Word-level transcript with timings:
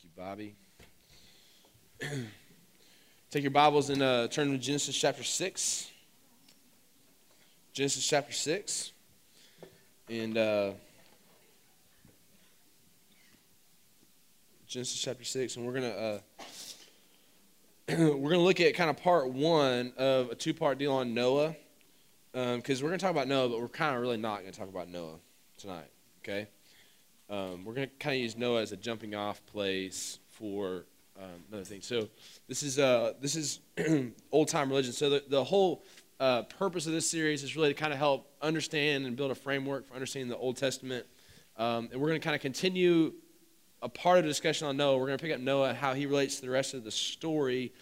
Thank 0.00 0.12
you, 0.16 0.22
Bobby. 0.22 0.54
Take 3.30 3.42
your 3.42 3.50
Bibles 3.50 3.90
and 3.90 4.00
uh, 4.00 4.28
turn 4.28 4.52
to 4.52 4.58
Genesis 4.58 4.96
chapter 4.96 5.24
6. 5.24 5.90
Genesis 7.72 8.06
chapter 8.06 8.32
6. 8.32 8.92
And 10.08 10.38
uh, 10.38 10.70
Genesis 14.68 15.00
chapter 15.00 15.24
6. 15.24 15.56
And 15.56 15.66
we're 15.66 15.72
going 15.72 15.92
to. 15.92 15.98
Uh, 15.98 16.18
we're 17.88 18.30
going 18.30 18.32
to 18.34 18.38
look 18.38 18.60
at 18.60 18.74
kind 18.74 18.90
of 18.90 18.98
part 18.98 19.28
one 19.30 19.92
of 19.96 20.30
a 20.30 20.36
two 20.36 20.54
part 20.54 20.78
deal 20.78 20.92
on 20.92 21.12
Noah. 21.12 21.56
Because 22.32 22.80
um, 22.80 22.84
we're 22.84 22.90
going 22.90 23.00
to 23.00 23.04
talk 23.04 23.10
about 23.10 23.26
Noah, 23.26 23.48
but 23.48 23.60
we're 23.60 23.66
kind 23.66 23.96
of 23.96 24.02
really 24.02 24.18
not 24.18 24.42
going 24.42 24.52
to 24.52 24.58
talk 24.58 24.68
about 24.68 24.88
Noah 24.88 25.16
tonight. 25.56 25.90
Okay? 26.22 26.46
Um, 27.30 27.64
we're 27.64 27.74
going 27.74 27.88
to 27.88 27.94
kind 27.96 28.16
of 28.16 28.22
use 28.22 28.36
Noah 28.36 28.62
as 28.62 28.72
a 28.72 28.76
jumping 28.76 29.14
off 29.14 29.44
place 29.46 30.18
for 30.30 30.84
um, 31.18 31.42
another 31.48 31.64
thing. 31.64 31.82
So 31.82 32.08
this 32.48 32.62
is 32.62 32.78
uh, 32.78 33.14
this 33.20 33.36
is 33.36 33.60
old 34.32 34.48
time 34.48 34.68
religion. 34.68 34.92
So 34.92 35.10
the, 35.10 35.24
the 35.28 35.44
whole 35.44 35.84
uh, 36.20 36.42
purpose 36.42 36.86
of 36.86 36.92
this 36.92 37.08
series 37.08 37.42
is 37.42 37.56
really 37.56 37.68
to 37.68 37.74
kind 37.74 37.92
of 37.92 37.98
help 37.98 38.30
understand 38.40 39.06
and 39.06 39.16
build 39.16 39.30
a 39.30 39.34
framework 39.34 39.86
for 39.86 39.94
understanding 39.94 40.28
the 40.28 40.36
Old 40.36 40.56
Testament. 40.56 41.06
Um, 41.56 41.88
and 41.92 42.00
we're 42.00 42.08
going 42.08 42.20
to 42.20 42.24
kind 42.24 42.36
of 42.36 42.42
continue 42.42 43.12
a 43.82 43.88
part 43.88 44.18
of 44.18 44.24
the 44.24 44.30
discussion 44.30 44.66
on 44.66 44.76
Noah. 44.76 44.96
We're 44.96 45.06
going 45.06 45.18
to 45.18 45.22
pick 45.22 45.34
up 45.34 45.40
Noah, 45.40 45.74
how 45.74 45.94
he 45.94 46.06
relates 46.06 46.36
to 46.36 46.42
the 46.42 46.50
rest 46.50 46.74
of 46.74 46.84
the 46.84 46.90
story. 46.90 47.72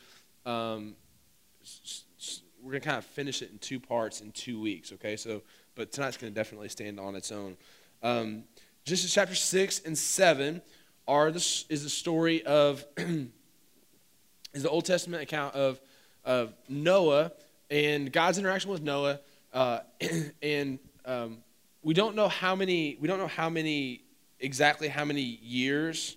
Um, 0.45 0.97
we're 2.63 2.73
going 2.73 2.83
to 2.83 2.87
kind 2.87 2.99
of 2.99 3.05
finish 3.05 3.43
it 3.43 3.51
in 3.51 3.59
two 3.59 3.79
parts 3.79 4.21
in 4.21 4.33
two 4.33 4.61
weeks, 4.61 4.93
okay? 4.93 5.17
So, 5.17 5.43
but 5.75 5.93
tonight's 5.93 6.17
going 6.17 6.33
to 6.33 6.39
definitely 6.39 6.69
stand 6.69 6.99
on 6.99 7.15
its 7.15 7.33
own. 7.33 7.57
Um, 8.03 8.45
Genesis 8.87 9.13
chapter 9.13 9.35
6 9.35 9.81
and 9.81 9.99
7 9.99 10.63
are 11.09 11.33
the, 11.33 11.65
is 11.69 11.83
the 11.83 11.91
story 11.91 12.47
of, 12.47 12.85
is 12.97 14.63
the 14.63 14.71
Old 14.71 14.85
Testament 14.85 15.25
account 15.25 15.57
of, 15.57 15.81
of 16.25 16.55
Noah 16.69 17.33
and 17.69 18.13
God's 18.13 18.39
interaction 18.39 18.71
with 18.71 18.83
Noah. 18.83 19.19
Uh, 19.53 19.81
and 20.41 20.79
um, 21.05 21.39
we 21.83 21.95
don't 21.95 22.15
know 22.15 22.29
how 22.29 22.55
many, 22.55 22.97
we 23.01 23.09
don't 23.09 23.19
know 23.19 23.27
how 23.27 23.51
many, 23.51 24.03
exactly 24.39 24.87
how 24.87 25.05
many 25.05 25.21
years, 25.21 26.17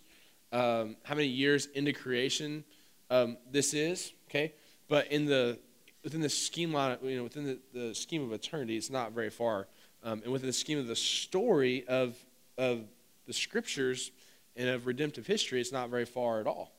um, 0.51 0.95
how 1.01 1.15
many 1.15 1.27
years 1.27 1.65
into 1.73 1.91
creation 1.91 2.63
um, 3.09 3.37
this 3.51 3.73
is, 3.73 4.13
okay? 4.29 4.53
But 4.87 5.11
in 5.11 5.25
the, 5.25 5.57
within 6.03 6.21
the 6.21 6.29
scheme 6.29 6.71
line, 6.71 6.99
you 7.01 7.17
know, 7.17 7.23
within 7.23 7.45
the, 7.45 7.59
the 7.73 7.95
scheme 7.95 8.21
of 8.21 8.31
eternity, 8.31 8.77
it's 8.77 8.91
not 8.91 9.13
very 9.13 9.31
far. 9.31 9.65
Um, 10.03 10.21
and 10.23 10.31
within 10.31 10.45
the 10.45 10.53
scheme 10.53 10.77
of 10.77 10.85
the 10.85 10.95
story 10.95 11.83
of 11.87 12.15
of 12.59 12.81
the 13.25 13.33
scriptures 13.33 14.11
and 14.55 14.69
of 14.69 14.85
redemptive 14.85 15.25
history, 15.25 15.61
it's 15.61 15.71
not 15.71 15.89
very 15.89 16.05
far 16.05 16.41
at 16.41 16.47
all. 16.47 16.73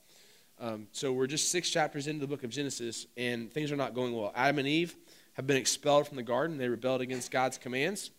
Um, 0.61 0.89
so 0.93 1.11
we're 1.11 1.27
just 1.27 1.51
six 1.51 1.71
chapters 1.71 2.07
into 2.07 2.21
the 2.21 2.27
book 2.27 2.45
of 2.45 2.51
Genesis, 2.51 3.07
and 3.17 3.51
things 3.51 3.73
are 3.73 3.77
not 3.77 3.95
going 3.95 4.15
well. 4.15 4.31
Adam 4.37 4.59
and 4.59 4.69
Eve 4.69 4.95
have 5.33 5.47
been 5.47 5.57
expelled 5.57 6.07
from 6.07 6.17
the 6.17 6.23
garden. 6.23 6.59
They 6.59 6.69
rebelled 6.69 7.01
against 7.01 7.31
God's 7.31 7.57
commands, 7.57 8.11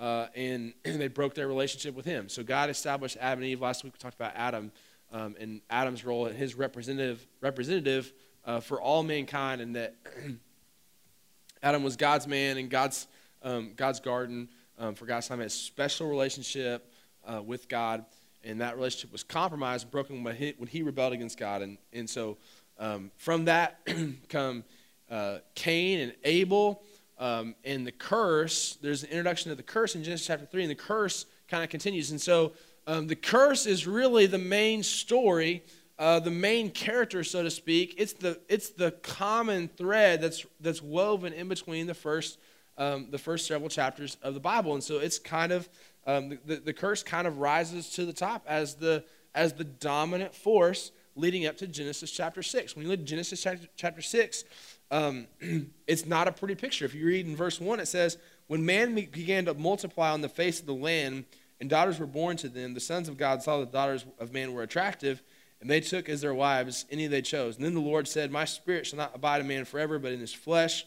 uh, 0.00 0.26
and 0.34 0.74
they 0.82 1.06
broke 1.06 1.34
their 1.34 1.46
relationship 1.46 1.94
with 1.94 2.04
Him. 2.04 2.28
So 2.28 2.42
God 2.42 2.70
established 2.70 3.16
Adam 3.20 3.44
and 3.44 3.52
Eve. 3.52 3.60
Last 3.60 3.84
week 3.84 3.92
we 3.92 3.98
talked 3.98 4.16
about 4.16 4.32
Adam 4.34 4.72
um, 5.12 5.36
and 5.38 5.60
Adam's 5.70 6.04
role 6.04 6.26
and 6.26 6.36
his 6.36 6.56
representative 6.56 7.24
representative 7.40 8.12
uh, 8.44 8.58
for 8.58 8.80
all 8.80 9.04
mankind, 9.04 9.60
and 9.60 9.76
that 9.76 9.94
Adam 11.62 11.84
was 11.84 11.94
God's 11.94 12.26
man 12.26 12.58
and 12.58 12.68
God's 12.68 13.06
um, 13.42 13.74
God's 13.76 14.00
garden 14.00 14.48
um, 14.76 14.96
for 14.96 15.06
God's 15.06 15.28
time. 15.28 15.40
A 15.40 15.48
special 15.48 16.08
relationship 16.08 16.90
uh, 17.26 17.42
with 17.42 17.68
God, 17.68 18.04
and 18.44 18.60
that 18.60 18.76
relationship 18.76 19.12
was 19.12 19.22
compromised 19.22 19.90
broken 19.90 20.22
when 20.22 20.36
he, 20.36 20.54
when 20.56 20.68
he 20.68 20.82
rebelled 20.82 21.12
against 21.12 21.38
God. 21.38 21.62
And, 21.62 21.78
and 21.92 22.08
so 22.08 22.38
um, 22.78 23.10
from 23.16 23.46
that 23.46 23.80
come 24.28 24.64
uh, 25.10 25.38
Cain 25.54 26.00
and 26.00 26.14
Abel. 26.24 26.82
Um, 27.18 27.54
and 27.64 27.86
the 27.86 27.92
curse, 27.92 28.76
there's 28.82 29.02
an 29.02 29.10
introduction 29.10 29.50
to 29.50 29.54
the 29.54 29.62
curse 29.62 29.94
in 29.94 30.04
Genesis 30.04 30.26
chapter 30.26 30.46
3, 30.46 30.62
and 30.62 30.70
the 30.70 30.74
curse 30.74 31.26
kind 31.48 31.64
of 31.64 31.70
continues. 31.70 32.10
And 32.10 32.20
so 32.20 32.52
um, 32.86 33.06
the 33.06 33.16
curse 33.16 33.66
is 33.66 33.86
really 33.86 34.26
the 34.26 34.38
main 34.38 34.82
story, 34.82 35.64
uh, 35.98 36.20
the 36.20 36.30
main 36.30 36.70
character, 36.70 37.24
so 37.24 37.42
to 37.42 37.50
speak. 37.50 37.94
It's 37.96 38.12
the, 38.12 38.38
it's 38.48 38.70
the 38.70 38.90
common 38.90 39.68
thread 39.68 40.20
that's, 40.20 40.44
that's 40.60 40.82
woven 40.82 41.32
in 41.32 41.48
between 41.48 41.86
the 41.86 41.94
first, 41.94 42.38
um, 42.76 43.08
the 43.10 43.18
first 43.18 43.46
several 43.46 43.70
chapters 43.70 44.18
of 44.22 44.34
the 44.34 44.40
Bible. 44.40 44.74
And 44.74 44.84
so 44.84 44.98
it's 44.98 45.18
kind 45.18 45.52
of 45.52 45.68
um, 46.06 46.38
the, 46.44 46.56
the 46.56 46.72
curse 46.72 47.02
kind 47.02 47.26
of 47.26 47.38
rises 47.38 47.90
to 47.90 48.06
the 48.06 48.12
top 48.12 48.44
as 48.46 48.74
the, 48.74 49.04
as 49.34 49.54
the 49.54 49.64
dominant 49.64 50.34
force 50.34 50.92
leading 51.14 51.46
up 51.46 51.56
to 51.58 51.66
Genesis 51.66 52.10
chapter 52.10 52.42
6. 52.42 52.76
When 52.76 52.84
you 52.84 52.90
look 52.90 53.00
at 53.00 53.06
Genesis 53.06 53.42
chapter, 53.42 53.66
chapter 53.76 54.02
6, 54.02 54.44
um, 54.90 55.26
it's 55.86 56.06
not 56.06 56.28
a 56.28 56.32
pretty 56.32 56.54
picture. 56.54 56.84
If 56.84 56.94
you 56.94 57.06
read 57.06 57.26
in 57.26 57.34
verse 57.34 57.60
1, 57.60 57.80
it 57.80 57.86
says, 57.86 58.18
When 58.46 58.64
man 58.64 58.94
began 58.94 59.46
to 59.46 59.54
multiply 59.54 60.10
on 60.10 60.20
the 60.20 60.28
face 60.28 60.60
of 60.60 60.66
the 60.66 60.74
land, 60.74 61.24
and 61.58 61.70
daughters 61.70 61.98
were 61.98 62.06
born 62.06 62.36
to 62.38 62.48
them, 62.48 62.74
the 62.74 62.80
sons 62.80 63.08
of 63.08 63.16
God 63.16 63.42
saw 63.42 63.58
that 63.60 63.72
the 63.72 63.78
daughters 63.78 64.04
of 64.18 64.32
man 64.32 64.52
were 64.52 64.62
attractive, 64.62 65.22
and 65.60 65.70
they 65.70 65.80
took 65.80 66.08
as 66.08 66.20
their 66.20 66.34
wives 66.34 66.84
any 66.90 67.06
they 67.06 67.22
chose. 67.22 67.56
And 67.56 67.64
then 67.64 67.74
the 67.74 67.80
Lord 67.80 68.06
said, 68.06 68.30
My 68.30 68.44
spirit 68.44 68.86
shall 68.86 68.98
not 68.98 69.12
abide 69.14 69.40
in 69.40 69.48
man 69.48 69.64
forever, 69.64 69.98
but 69.98 70.12
in 70.12 70.20
his 70.20 70.34
flesh 70.34 70.84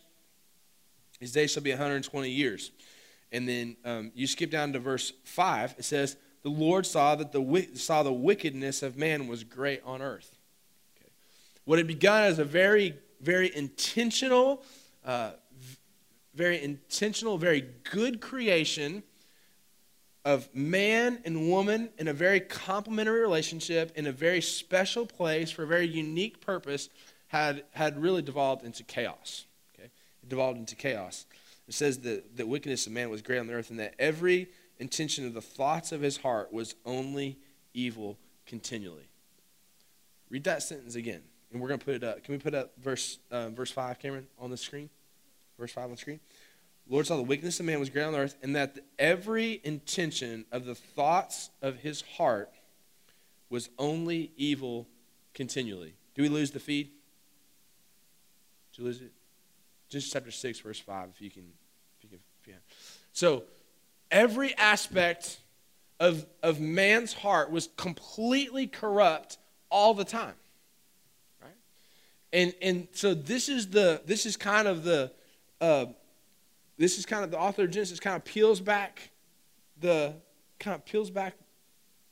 his 1.19 1.34
days 1.34 1.51
shall 1.51 1.63
be 1.63 1.72
120 1.72 2.30
years. 2.30 2.72
And 3.32 3.48
then 3.48 3.78
um, 3.86 4.12
you 4.16 4.28
skip 4.28 4.50
down 4.50 4.74
to 4.74 4.80
verse 4.80 5.14
5. 5.24 5.76
It 5.78 5.86
says, 5.86 6.18
The 6.44 6.50
Lord 6.50 6.86
saw 6.86 7.16
that 7.16 7.32
the, 7.32 7.68
saw 7.76 8.04
the 8.04 8.14
wickedness 8.14 8.82
of 8.82 8.98
man 8.98 9.28
was 9.28 9.44
great 9.44 9.82
on 9.86 10.02
earth. 10.02 10.36
Okay. 10.98 11.12
What 11.66 11.78
had 11.78 11.88
begun 11.88 12.24
as 12.24 12.40
a 12.40 12.46
very, 12.46 12.96
very 13.22 13.56
intentional, 13.56 14.64
uh, 15.06 15.32
very 16.34 16.62
intentional, 16.64 17.38
very 17.38 17.66
good 17.92 18.22
creation 18.22 19.04
of 20.26 20.54
man 20.54 21.20
and 21.26 21.50
woman 21.50 21.90
in 21.98 22.08
a 22.08 22.14
very 22.14 22.40
complementary 22.40 23.22
relationship 23.22 23.92
in 23.96 24.08
a 24.08 24.12
very 24.12 24.42
special 24.42 25.06
place 25.06 25.50
for 25.50 25.64
a 25.64 25.68
very 25.68 25.88
unique 25.88 26.42
purpose 26.42 26.90
had, 27.28 27.64
had 27.72 28.02
really 28.02 28.22
devolved 28.22 28.66
into 28.66 28.84
chaos. 28.84 29.46
Okay? 29.74 29.90
It 30.24 30.30
devolved 30.30 30.58
into 30.58 30.76
chaos. 30.76 31.26
It 31.69 31.75
says 31.75 32.00
that 32.00 32.35
the 32.35 32.47
wickedness 32.47 32.88
of 32.88 32.94
man 32.94 33.12
was 33.12 33.22
great 33.22 33.38
on 33.38 33.46
the 33.46 33.53
earth, 33.53 33.69
and 33.69 33.80
that 33.80 33.94
every 34.00 34.50
intention 34.80 35.28
of 35.28 35.35
the 35.35 35.41
thoughts 35.41 35.91
of 35.91 36.02
his 36.02 36.18
heart 36.18 36.52
was 36.52 36.74
only 36.84 37.38
evil 37.75 38.18
continually. 38.47 39.07
Read 40.31 40.44
that 40.46 40.63
sentence 40.63 40.96
again, 40.96 41.22
and 41.52 41.62
we're 41.62 41.68
going 41.68 41.80
to 41.80 41.85
put 41.85 41.94
it 41.94 42.03
up. 42.03 42.24
Can 42.24 42.34
we 42.34 42.40
put 42.40 42.56
up 42.56 42.72
verse 42.81 43.19
uh, 43.30 43.50
verse 43.50 43.69
five, 43.69 44.00
Cameron, 44.00 44.25
on 44.40 44.50
the 44.50 44.57
screen? 44.57 44.90
Verse 45.59 45.72
five 45.72 45.84
on 45.84 45.91
the 45.91 45.97
screen. 45.97 46.19
Lord 46.90 47.06
saw 47.06 47.18
the 47.18 47.22
wickedness 47.22 47.59
of 47.59 47.68
man 47.68 47.80
was 47.80 47.91
great 47.91 48.01
on 48.01 48.13
the 48.13 48.19
earth, 48.19 48.36
and 48.41 48.56
that 48.56 48.80
every 48.97 49.62
intention 49.63 50.46
of 50.51 50.66
the 50.66 50.74
thoughts 50.74 51.51
of 51.62 51.78
his 51.78 52.01
heart 52.18 52.50
was 53.51 53.69
only 53.78 54.31
evil 54.38 54.88
continually. 55.36 55.94
Do 56.16 56.24
we 56.24 56.30
lose 56.30 56.50
the 56.50 56.59
feed? 56.59 56.90
Did 58.72 58.80
you 58.80 58.86
lose 58.86 59.01
it? 59.01 59.12
Just 59.90 60.14
chapter 60.14 60.32
6, 60.32 60.60
verse 60.60 60.80
5, 60.80 61.10
if 61.16 61.22
you 61.22 61.32
can. 61.32 61.44
If 61.98 62.04
you 62.04 62.10
can, 62.10 62.20
if 62.42 62.48
you. 62.48 62.54
So, 63.12 63.44
every 64.12 64.56
aspect 64.58 65.40
of, 66.00 66.26
of 66.42 66.60
man's 66.60 67.14
heart 67.14 67.52
was 67.52 67.70
completely 67.76 68.68
corrupt 68.68 69.38
all 69.70 69.94
the 69.94 70.06
time. 70.06 70.36
Right? 71.42 71.52
And, 72.32 72.54
and 72.62 72.88
so 72.94 73.14
this 73.14 73.50
is 73.50 73.70
the 73.70 74.02
this 74.06 74.26
is 74.26 74.38
kind 74.38 74.68
of 74.68 74.84
the 74.84 75.12
uh, 75.60 75.88
this 76.78 76.98
is 76.98 77.06
kind 77.06 77.24
of 77.24 77.32
the 77.32 77.40
author 77.40 77.64
of 77.64 77.72
Genesis 77.72 78.00
kind 78.00 78.16
of 78.16 78.24
peels 78.24 78.62
back 78.62 79.10
the 79.82 80.14
kind 80.60 80.76
of 80.76 80.86
peels 80.86 81.10
back 81.10 81.34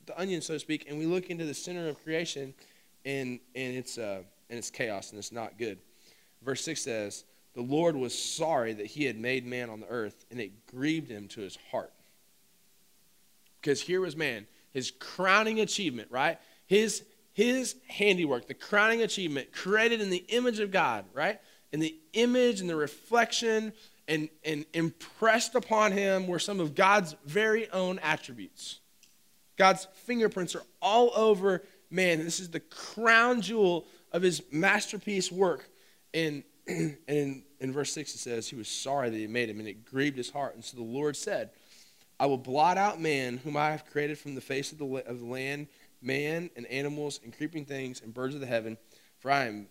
the 0.06 0.18
onion, 0.18 0.40
so 0.40 0.54
to 0.54 0.58
speak, 0.58 0.86
and 0.88 0.98
we 0.98 1.06
look 1.06 1.30
into 1.30 1.44
the 1.44 1.54
center 1.54 1.88
of 1.88 2.02
creation, 2.02 2.54
and 3.04 3.38
and 3.54 3.76
it's 3.76 3.98
uh, 3.98 4.22
and 4.50 4.58
it's 4.58 4.70
chaos 4.70 5.10
and 5.10 5.18
it's 5.18 5.32
not 5.32 5.58
good. 5.58 5.78
Verse 6.42 6.62
six 6.62 6.82
says, 6.82 7.24
the 7.58 7.64
Lord 7.64 7.96
was 7.96 8.16
sorry 8.16 8.72
that 8.74 8.86
he 8.86 9.02
had 9.02 9.18
made 9.18 9.44
man 9.44 9.68
on 9.68 9.80
the 9.80 9.88
earth, 9.88 10.24
and 10.30 10.38
it 10.38 10.64
grieved 10.66 11.10
him 11.10 11.26
to 11.26 11.40
his 11.40 11.58
heart. 11.72 11.92
Because 13.60 13.80
here 13.80 14.00
was 14.00 14.14
man, 14.14 14.46
his 14.70 14.92
crowning 14.92 15.58
achievement, 15.58 16.06
right? 16.12 16.38
His, 16.66 17.02
his 17.32 17.74
handiwork, 17.88 18.46
the 18.46 18.54
crowning 18.54 19.02
achievement, 19.02 19.52
created 19.52 20.00
in 20.00 20.08
the 20.08 20.24
image 20.28 20.60
of 20.60 20.70
God, 20.70 21.04
right? 21.12 21.40
In 21.72 21.80
the 21.80 21.96
image 22.12 22.60
and 22.60 22.70
the 22.70 22.76
reflection 22.76 23.72
and, 24.06 24.28
and 24.44 24.64
impressed 24.72 25.56
upon 25.56 25.90
him 25.90 26.28
were 26.28 26.38
some 26.38 26.60
of 26.60 26.76
God's 26.76 27.16
very 27.26 27.68
own 27.72 27.98
attributes. 28.04 28.78
God's 29.56 29.88
fingerprints 30.04 30.54
are 30.54 30.62
all 30.80 31.10
over 31.16 31.64
man. 31.90 32.22
This 32.22 32.38
is 32.38 32.50
the 32.50 32.60
crown 32.60 33.40
jewel 33.40 33.84
of 34.12 34.22
his 34.22 34.42
masterpiece 34.52 35.32
work. 35.32 35.68
And, 36.14 36.44
and 36.68 37.42
in 37.60 37.72
verse 37.72 37.92
6 37.92 38.14
it 38.14 38.18
says, 38.18 38.48
He 38.48 38.56
was 38.56 38.68
sorry 38.68 39.10
that 39.10 39.16
he 39.16 39.26
made 39.26 39.48
him, 39.48 39.58
and 39.58 39.68
it 39.68 39.84
grieved 39.84 40.16
his 40.16 40.30
heart. 40.30 40.54
And 40.54 40.64
so 40.64 40.76
the 40.76 40.82
Lord 40.82 41.16
said, 41.16 41.50
I 42.20 42.26
will 42.26 42.38
blot 42.38 42.76
out 42.76 43.00
man, 43.00 43.38
whom 43.38 43.56
I 43.56 43.70
have 43.70 43.86
created 43.86 44.18
from 44.18 44.34
the 44.34 44.40
face 44.40 44.72
of 44.72 44.78
the, 44.78 44.86
of 45.06 45.20
the 45.20 45.26
land, 45.26 45.68
man 46.02 46.50
and 46.56 46.66
animals 46.66 47.20
and 47.24 47.36
creeping 47.36 47.64
things 47.64 48.00
and 48.02 48.12
birds 48.14 48.34
of 48.34 48.40
the 48.40 48.46
heaven, 48.46 48.76
for 49.18 49.30
I 49.30 49.46
am, 49.46 49.66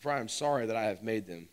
for 0.00 0.12
I 0.12 0.20
am 0.20 0.28
sorry 0.28 0.66
that 0.66 0.76
I 0.76 0.84
have 0.84 1.02
made 1.02 1.26
them. 1.26 1.48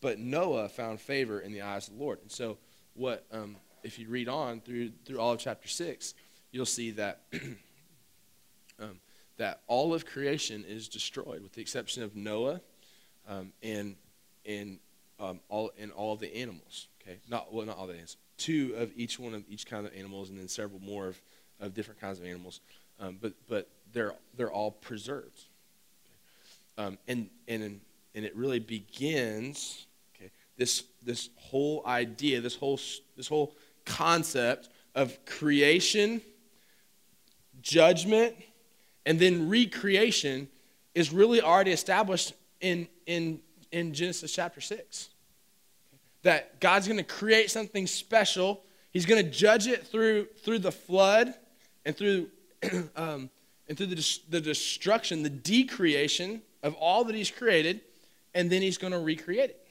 But 0.00 0.18
Noah 0.18 0.68
found 0.68 1.00
favor 1.00 1.40
in 1.40 1.52
the 1.52 1.62
eyes 1.62 1.88
of 1.88 1.96
the 1.96 2.02
Lord. 2.02 2.20
And 2.22 2.30
so, 2.30 2.58
what 2.94 3.24
um, 3.32 3.56
if 3.82 3.98
you 3.98 4.08
read 4.08 4.28
on 4.28 4.60
through 4.60 4.92
through 5.04 5.18
all 5.18 5.32
of 5.32 5.40
chapter 5.40 5.68
six, 5.68 6.14
you'll 6.52 6.66
see 6.66 6.92
that 6.92 7.22
um, 8.80 9.00
that 9.36 9.62
all 9.66 9.94
of 9.94 10.06
creation 10.06 10.64
is 10.66 10.88
destroyed, 10.88 11.42
with 11.42 11.52
the 11.52 11.60
exception 11.60 12.02
of 12.02 12.14
Noah 12.14 12.60
um, 13.28 13.52
and 13.62 13.96
and 14.46 14.78
um, 15.18 15.40
all 15.48 15.70
and 15.78 15.92
all 15.92 16.16
the 16.16 16.34
animals. 16.36 16.88
Okay, 17.02 17.18
not 17.28 17.52
well, 17.52 17.66
not 17.66 17.76
all 17.76 17.86
the 17.86 17.94
animals. 17.94 18.16
Two 18.36 18.74
of 18.76 18.92
each 18.96 19.18
one 19.18 19.34
of 19.34 19.44
each 19.48 19.66
kind 19.66 19.86
of 19.86 19.94
animals, 19.94 20.30
and 20.30 20.38
then 20.38 20.48
several 20.48 20.80
more 20.80 21.08
of, 21.08 21.22
of 21.60 21.74
different 21.74 22.00
kinds 22.00 22.18
of 22.18 22.26
animals. 22.26 22.60
Um, 23.00 23.18
but 23.20 23.34
but 23.48 23.68
they're 23.92 24.14
they're 24.36 24.50
all 24.50 24.70
preserved. 24.70 25.44
Okay? 26.78 26.86
Um, 26.86 26.98
and 27.08 27.28
and 27.48 27.80
and 28.14 28.24
it 28.24 28.34
really 28.36 28.58
begins. 28.58 29.86
Okay, 30.16 30.30
this 30.56 30.84
this 31.02 31.30
whole 31.36 31.82
idea, 31.86 32.40
this 32.40 32.56
whole 32.56 32.80
this 33.16 33.28
whole 33.28 33.54
concept 33.84 34.68
of 34.94 35.24
creation, 35.24 36.20
judgment, 37.62 38.34
and 39.04 39.18
then 39.18 39.48
recreation 39.48 40.48
is 40.94 41.12
really 41.12 41.40
already 41.40 41.72
established 41.72 42.32
in 42.60 42.88
in 43.06 43.40
in 43.76 43.92
Genesis 43.92 44.32
chapter 44.32 44.60
six. 44.60 45.10
That 46.22 46.60
God's 46.60 46.88
going 46.88 46.96
to 46.96 47.04
create 47.04 47.50
something 47.50 47.86
special. 47.86 48.62
He's 48.90 49.04
going 49.04 49.22
to 49.22 49.30
judge 49.30 49.66
it 49.66 49.86
through 49.86 50.26
through 50.42 50.60
the 50.60 50.72
flood 50.72 51.34
and 51.84 51.94
through 51.94 52.28
um, 52.96 53.28
and 53.68 53.76
through 53.76 53.88
the, 53.88 54.18
the 54.30 54.40
destruction, 54.40 55.22
the 55.22 55.30
decreation 55.30 56.40
of 56.62 56.74
all 56.74 57.04
that 57.04 57.14
he's 57.14 57.30
created, 57.30 57.80
and 58.34 58.50
then 58.50 58.62
he's 58.62 58.78
going 58.78 58.92
to 58.92 58.98
recreate 58.98 59.50
it. 59.50 59.66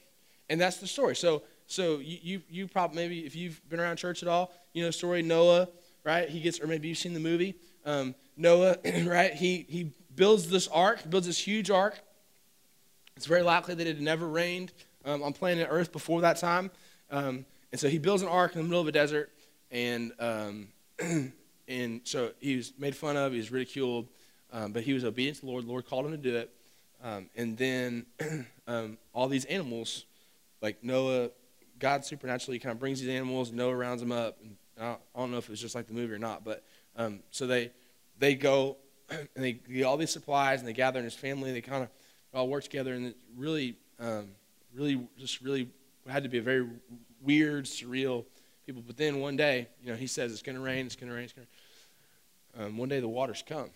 And 0.48 0.60
that's 0.60 0.76
the 0.76 0.86
story. 0.86 1.16
So, 1.16 1.42
so 1.66 1.98
you, 1.98 2.18
you, 2.22 2.42
you 2.48 2.68
probably, 2.68 2.96
maybe 2.96 3.26
if 3.26 3.34
you've 3.34 3.60
been 3.68 3.80
around 3.80 3.96
church 3.96 4.22
at 4.22 4.28
all, 4.28 4.52
you 4.72 4.82
know, 4.82 4.88
the 4.88 4.92
story 4.92 5.22
Noah, 5.22 5.68
right? 6.04 6.28
He 6.28 6.40
gets, 6.40 6.60
or 6.60 6.66
maybe 6.66 6.88
you've 6.88 6.98
seen 6.98 7.14
the 7.14 7.20
movie. 7.20 7.56
Um, 7.84 8.14
Noah, 8.36 8.76
right? 9.04 9.32
He, 9.32 9.66
he 9.68 9.92
builds 10.14 10.48
this 10.48 10.68
ark, 10.68 11.00
builds 11.08 11.26
this 11.26 11.38
huge 11.38 11.70
ark. 11.70 11.98
It's 13.16 13.26
very 13.26 13.42
likely 13.42 13.74
that 13.74 13.86
it 13.86 13.96
had 13.96 14.02
never 14.02 14.28
rained 14.28 14.72
um, 15.06 15.22
on 15.22 15.32
planet 15.32 15.68
Earth 15.70 15.90
before 15.90 16.20
that 16.20 16.36
time. 16.36 16.70
Um, 17.10 17.46
and 17.72 17.80
so 17.80 17.88
he 17.88 17.98
builds 17.98 18.22
an 18.22 18.28
ark 18.28 18.54
in 18.54 18.58
the 18.60 18.64
middle 18.64 18.80
of 18.80 18.88
a 18.88 18.92
desert, 18.92 19.32
and 19.70 20.12
um, 20.18 20.68
and 21.68 22.00
so 22.04 22.32
he 22.40 22.56
was 22.56 22.72
made 22.78 22.94
fun 22.94 23.16
of, 23.16 23.32
he 23.32 23.38
was 23.38 23.50
ridiculed, 23.50 24.08
um, 24.52 24.72
but 24.72 24.82
he 24.82 24.92
was 24.92 25.04
obedient 25.04 25.38
to 25.38 25.46
the 25.46 25.50
Lord. 25.50 25.64
The 25.64 25.68
Lord 25.68 25.86
called 25.86 26.06
him 26.06 26.12
to 26.12 26.18
do 26.18 26.36
it. 26.36 26.50
Um, 27.02 27.28
and 27.36 27.56
then 27.56 28.06
um, 28.66 28.98
all 29.14 29.28
these 29.28 29.44
animals, 29.46 30.04
like 30.60 30.82
Noah, 30.84 31.30
God 31.78 32.04
supernaturally 32.04 32.58
kind 32.58 32.72
of 32.72 32.78
brings 32.78 33.00
these 33.00 33.08
animals. 33.08 33.52
Noah 33.52 33.76
rounds 33.76 34.00
them 34.00 34.12
up. 34.12 34.38
And 34.42 34.56
I 34.80 34.96
don't 35.16 35.30
know 35.30 35.38
if 35.38 35.44
it 35.44 35.50
was 35.50 35.60
just 35.60 35.74
like 35.74 35.86
the 35.86 35.94
movie 35.94 36.12
or 36.12 36.18
not, 36.18 36.44
but 36.44 36.62
so 37.30 37.46
they 37.46 37.70
they 38.18 38.34
go 38.34 38.76
and 39.10 39.28
they 39.34 39.52
get 39.52 39.84
all 39.84 39.96
these 39.96 40.10
supplies 40.10 40.60
and 40.60 40.68
they 40.68 40.72
gather 40.72 40.98
in 40.98 41.04
his 41.04 41.14
family. 41.14 41.52
They 41.52 41.60
kind 41.60 41.82
of 41.82 41.88
all 42.36 42.48
work 42.48 42.62
together, 42.62 42.92
and 42.92 43.06
it 43.06 43.16
really, 43.36 43.76
um, 43.98 44.28
really, 44.74 45.00
just 45.18 45.40
really 45.40 45.68
had 46.06 46.22
to 46.22 46.28
be 46.28 46.38
a 46.38 46.42
very 46.42 46.68
weird, 47.22 47.64
surreal 47.64 48.24
people. 48.66 48.82
But 48.86 48.96
then 48.96 49.20
one 49.20 49.36
day, 49.36 49.68
you 49.82 49.90
know, 49.90 49.96
he 49.96 50.06
says 50.06 50.32
it's 50.32 50.42
going 50.42 50.56
to 50.56 50.62
rain, 50.62 50.86
it's 50.86 50.96
going 50.96 51.08
to 51.08 51.14
rain, 51.14 51.24
it's 51.24 51.32
going 51.32 51.46
to. 51.46 52.66
Um, 52.66 52.76
one 52.76 52.88
day 52.88 53.00
the 53.00 53.08
waters 53.08 53.42
come. 53.46 53.70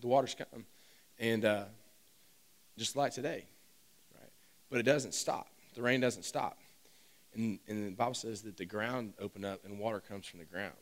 The 0.00 0.06
waters 0.06 0.34
come, 0.36 0.64
and 1.18 1.44
uh, 1.44 1.64
just 2.76 2.94
like 2.94 3.12
today, 3.12 3.44
right? 4.14 4.30
But 4.70 4.78
it 4.78 4.84
doesn't 4.84 5.12
stop. 5.12 5.48
The 5.74 5.82
rain 5.82 6.00
doesn't 6.00 6.24
stop, 6.24 6.56
and, 7.34 7.58
and 7.66 7.88
the 7.88 7.90
Bible 7.90 8.14
says 8.14 8.42
that 8.42 8.56
the 8.56 8.64
ground 8.64 9.14
opened 9.20 9.44
up 9.44 9.64
and 9.64 9.78
water 9.78 10.00
comes 10.00 10.26
from 10.26 10.38
the 10.38 10.44
ground. 10.44 10.74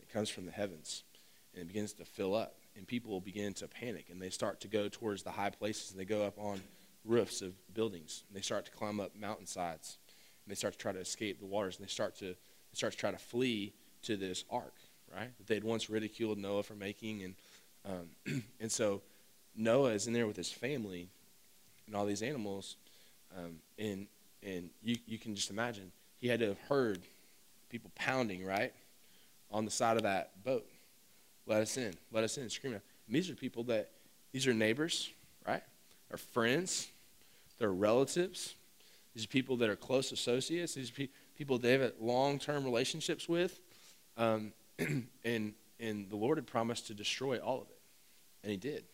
It 0.00 0.12
comes 0.12 0.28
from 0.28 0.44
the 0.44 0.52
heavens, 0.52 1.02
and 1.54 1.62
it 1.62 1.66
begins 1.66 1.94
to 1.94 2.04
fill 2.04 2.34
up, 2.34 2.56
and 2.76 2.86
people 2.86 3.20
begin 3.20 3.54
to 3.54 3.68
panic, 3.68 4.06
and 4.10 4.20
they 4.20 4.30
start 4.30 4.60
to 4.60 4.68
go 4.68 4.88
towards 4.88 5.22
the 5.22 5.30
high 5.30 5.50
places, 5.50 5.90
and 5.90 6.00
they 6.00 6.04
go 6.04 6.22
up 6.22 6.38
on 6.38 6.60
roofs 7.04 7.42
of 7.42 7.52
buildings, 7.74 8.24
and 8.28 8.36
they 8.36 8.42
start 8.42 8.64
to 8.66 8.70
climb 8.70 9.00
up 9.00 9.12
mountainsides 9.18 9.98
and 10.46 10.52
they 10.52 10.56
start 10.56 10.74
to 10.74 10.78
try 10.78 10.92
to 10.92 11.00
escape 11.00 11.40
the 11.40 11.46
waters, 11.46 11.76
and 11.76 11.86
they 11.86 11.90
start 11.90 12.16
to 12.16 12.26
they 12.26 12.74
start 12.74 12.92
to 12.92 12.98
try 12.98 13.10
to 13.10 13.18
flee 13.18 13.72
to 14.02 14.16
this 14.16 14.44
ark, 14.50 14.74
right? 15.12 15.36
That 15.38 15.46
they'd 15.46 15.64
once 15.64 15.90
ridiculed 15.90 16.38
Noah 16.38 16.62
for 16.62 16.74
making, 16.74 17.24
and 17.24 17.34
um, 17.84 18.42
and 18.60 18.70
so 18.70 19.02
Noah 19.56 19.90
is 19.90 20.06
in 20.06 20.12
there 20.12 20.26
with 20.26 20.36
his 20.36 20.50
family 20.50 21.08
and 21.86 21.96
all 21.96 22.06
these 22.06 22.22
animals, 22.22 22.76
um, 23.36 23.56
and 23.78 24.06
and 24.42 24.70
you 24.82 24.96
you 25.06 25.18
can 25.18 25.34
just 25.34 25.50
imagine 25.50 25.90
he 26.18 26.28
had 26.28 26.38
to 26.40 26.46
have 26.46 26.60
heard 26.68 27.00
people 27.68 27.90
pounding 27.96 28.44
right 28.44 28.72
on 29.50 29.64
the 29.64 29.70
side 29.70 29.96
of 29.96 30.04
that 30.04 30.44
boat. 30.44 30.66
Let 31.46 31.62
us 31.62 31.76
in, 31.76 31.94
let 32.12 32.24
us 32.24 32.38
in, 32.38 32.50
screaming. 32.50 32.80
These 33.08 33.30
are 33.30 33.34
people 33.34 33.64
that 33.64 33.90
these 34.32 34.46
are 34.46 34.54
neighbors, 34.54 35.10
right? 35.46 35.62
Are 36.10 36.18
friends, 36.18 36.88
they're 37.58 37.72
relatives 37.72 38.56
these 39.16 39.24
are 39.24 39.28
people 39.28 39.56
that 39.56 39.70
are 39.70 39.76
close 39.76 40.12
associates. 40.12 40.74
These 40.74 40.90
are 40.90 40.92
pe- 40.92 41.08
people 41.38 41.56
they 41.56 41.72
have 41.72 41.92
long 41.98 42.38
term 42.38 42.64
relationships 42.64 43.26
with. 43.26 43.58
Um, 44.18 44.52
and, 45.24 45.54
and 45.80 46.10
the 46.10 46.16
Lord 46.16 46.36
had 46.36 46.46
promised 46.46 46.88
to 46.88 46.94
destroy 46.94 47.38
all 47.38 47.62
of 47.62 47.70
it. 47.70 47.78
And 48.42 48.50
He 48.50 48.58
did. 48.58 48.84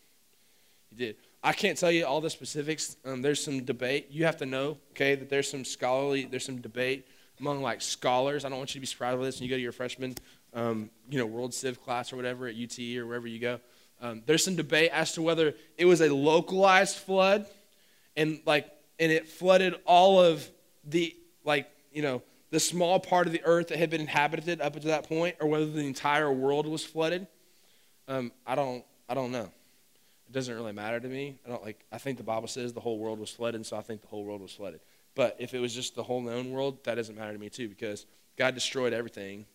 He 0.89 0.95
did. 0.95 1.17
I 1.43 1.51
can't 1.51 1.77
tell 1.77 1.91
you 1.91 2.05
all 2.05 2.21
the 2.21 2.29
specifics. 2.29 2.95
Um, 3.03 3.21
there's 3.21 3.43
some 3.43 3.65
debate. 3.65 4.07
You 4.11 4.23
have 4.23 4.37
to 4.37 4.45
know, 4.45 4.77
okay, 4.91 5.15
that 5.15 5.29
there's 5.29 5.51
some 5.51 5.65
scholarly, 5.65 6.23
there's 6.23 6.45
some 6.45 6.61
debate 6.61 7.05
among 7.41 7.61
like 7.61 7.81
scholars. 7.81 8.45
I 8.45 8.49
don't 8.49 8.59
want 8.59 8.73
you 8.73 8.79
to 8.79 8.81
be 8.81 8.87
surprised 8.87 9.19
with 9.19 9.27
this 9.27 9.41
when 9.41 9.43
you 9.43 9.49
go 9.49 9.57
to 9.57 9.61
your 9.61 9.73
freshman, 9.73 10.15
um, 10.53 10.89
you 11.09 11.17
know, 11.17 11.25
World 11.25 11.53
Civ 11.53 11.83
class 11.83 12.13
or 12.13 12.15
whatever 12.15 12.47
at 12.47 12.55
UT 12.55 12.77
or 12.97 13.05
wherever 13.05 13.27
you 13.27 13.39
go. 13.39 13.59
Um, 14.01 14.21
there's 14.25 14.43
some 14.43 14.55
debate 14.55 14.91
as 14.91 15.13
to 15.13 15.21
whether 15.21 15.53
it 15.77 15.85
was 15.85 16.01
a 16.01 16.13
localized 16.13 16.97
flood 16.97 17.45
and 18.15 18.41
like 18.45 18.69
and 18.99 19.11
it 19.11 19.27
flooded 19.27 19.75
all 19.85 20.21
of 20.21 20.49
the, 20.85 21.15
like, 21.43 21.69
you 21.91 22.01
know, 22.01 22.21
the 22.51 22.59
small 22.59 22.99
part 22.99 23.27
of 23.27 23.33
the 23.33 23.41
earth 23.43 23.69
that 23.69 23.79
had 23.79 23.89
been 23.89 24.01
inhabited 24.01 24.61
up 24.61 24.73
to 24.73 24.87
that 24.87 25.09
point, 25.09 25.35
or 25.39 25.47
whether 25.47 25.65
the 25.65 25.85
entire 25.85 26.31
world 26.31 26.67
was 26.67 26.85
flooded. 26.85 27.27
Um, 28.07 28.31
I 28.45 28.55
don't, 28.55 28.85
I 29.09 29.13
don't 29.13 29.31
know. 29.31 29.49
It 30.27 30.31
doesn't 30.31 30.53
really 30.53 30.71
matter 30.71 30.99
to 30.99 31.07
me. 31.07 31.35
I 31.45 31.49
don't 31.49 31.63
like. 31.63 31.83
I 31.91 31.97
think 31.97 32.17
the 32.17 32.23
Bible 32.23 32.47
says 32.47 32.73
the 32.73 32.79
whole 32.79 32.99
world 32.99 33.19
was 33.19 33.29
flooded, 33.29 33.65
so 33.65 33.77
I 33.77 33.81
think 33.81 34.01
the 34.01 34.07
whole 34.07 34.23
world 34.23 34.41
was 34.41 34.51
flooded. 34.51 34.81
But 35.15 35.35
if 35.39 35.53
it 35.53 35.59
was 35.59 35.73
just 35.73 35.95
the 35.95 36.03
whole 36.03 36.21
known 36.21 36.51
world, 36.51 36.83
that 36.85 36.95
doesn't 36.95 37.17
matter 37.17 37.33
to 37.33 37.39
me 37.39 37.49
too, 37.49 37.67
because 37.67 38.05
God 38.37 38.55
destroyed 38.55 38.93
everything, 38.93 39.45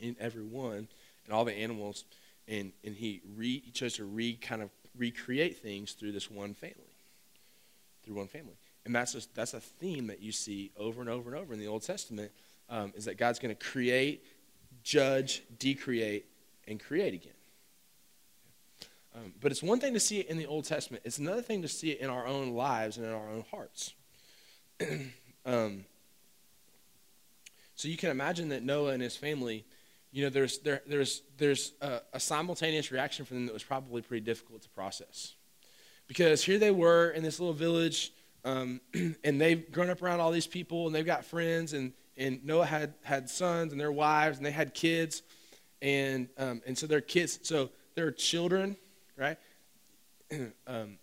in 0.00 0.16
everyone, 0.18 0.88
and 1.24 1.32
all 1.32 1.44
the 1.44 1.54
animals, 1.54 2.04
and 2.48 2.72
and 2.84 2.96
He 2.96 3.22
re, 3.36 3.62
He 3.64 3.70
chose 3.70 3.94
to 3.94 4.04
re 4.04 4.34
kind 4.34 4.62
of 4.62 4.70
recreate 4.96 5.58
things 5.58 5.92
through 5.92 6.12
this 6.12 6.30
one 6.30 6.54
family 6.54 6.90
through 8.04 8.16
one 8.16 8.28
family. 8.28 8.56
And 8.84 8.94
that's 8.94 9.14
a, 9.14 9.20
that's 9.34 9.54
a 9.54 9.60
theme 9.60 10.06
that 10.08 10.20
you 10.20 10.32
see 10.32 10.70
over 10.76 11.00
and 11.00 11.10
over 11.10 11.30
and 11.30 11.38
over 11.38 11.52
in 11.52 11.60
the 11.60 11.66
Old 11.66 11.82
Testament 11.82 12.32
um, 12.68 12.92
is 12.96 13.04
that 13.04 13.18
God's 13.18 13.38
going 13.38 13.54
to 13.54 13.64
create, 13.64 14.24
judge, 14.82 15.42
decreate, 15.58 16.26
and 16.66 16.80
create 16.80 17.14
again. 17.14 17.32
Um, 19.14 19.34
but 19.40 19.50
it's 19.50 19.62
one 19.62 19.80
thing 19.80 19.94
to 19.94 20.00
see 20.00 20.20
it 20.20 20.28
in 20.28 20.38
the 20.38 20.46
Old 20.46 20.64
Testament. 20.64 21.02
It's 21.04 21.18
another 21.18 21.42
thing 21.42 21.62
to 21.62 21.68
see 21.68 21.90
it 21.90 22.00
in 22.00 22.08
our 22.08 22.26
own 22.26 22.52
lives 22.54 22.96
and 22.96 23.04
in 23.04 23.12
our 23.12 23.28
own 23.28 23.44
hearts. 23.50 23.92
um, 25.44 25.84
so 27.74 27.88
you 27.88 27.96
can 27.96 28.10
imagine 28.10 28.50
that 28.50 28.62
Noah 28.62 28.92
and 28.92 29.02
his 29.02 29.16
family, 29.16 29.64
you 30.12 30.24
know, 30.24 30.30
there's, 30.30 30.58
there, 30.58 30.82
there's, 30.86 31.22
there's 31.38 31.72
a, 31.80 32.00
a 32.12 32.20
simultaneous 32.20 32.90
reaction 32.90 33.24
for 33.24 33.34
them 33.34 33.46
that 33.46 33.52
was 33.52 33.62
probably 33.62 34.02
pretty 34.02 34.24
difficult 34.24 34.62
to 34.62 34.68
process 34.70 35.34
because 36.10 36.42
here 36.42 36.58
they 36.58 36.72
were 36.72 37.10
in 37.10 37.22
this 37.22 37.38
little 37.38 37.54
village, 37.54 38.12
um, 38.44 38.80
and 39.24 39.40
they've 39.40 39.70
grown 39.70 39.90
up 39.90 40.02
around 40.02 40.18
all 40.18 40.32
these 40.32 40.46
people, 40.46 40.86
and 40.86 40.94
they've 40.94 41.06
got 41.06 41.24
friends, 41.24 41.72
and, 41.72 41.92
and 42.16 42.44
Noah 42.44 42.66
had, 42.66 42.94
had 43.02 43.30
sons 43.30 43.70
and 43.70 43.80
their 43.80 43.92
wives, 43.92 44.36
and 44.36 44.44
they 44.44 44.50
had 44.50 44.74
kids, 44.74 45.22
and, 45.80 46.28
um, 46.36 46.62
and 46.66 46.76
so 46.76 46.88
their 46.88 47.00
kids, 47.00 47.38
so 47.44 47.70
their 47.94 48.10
children, 48.10 48.76
right? 49.16 49.38
um, 50.66 50.98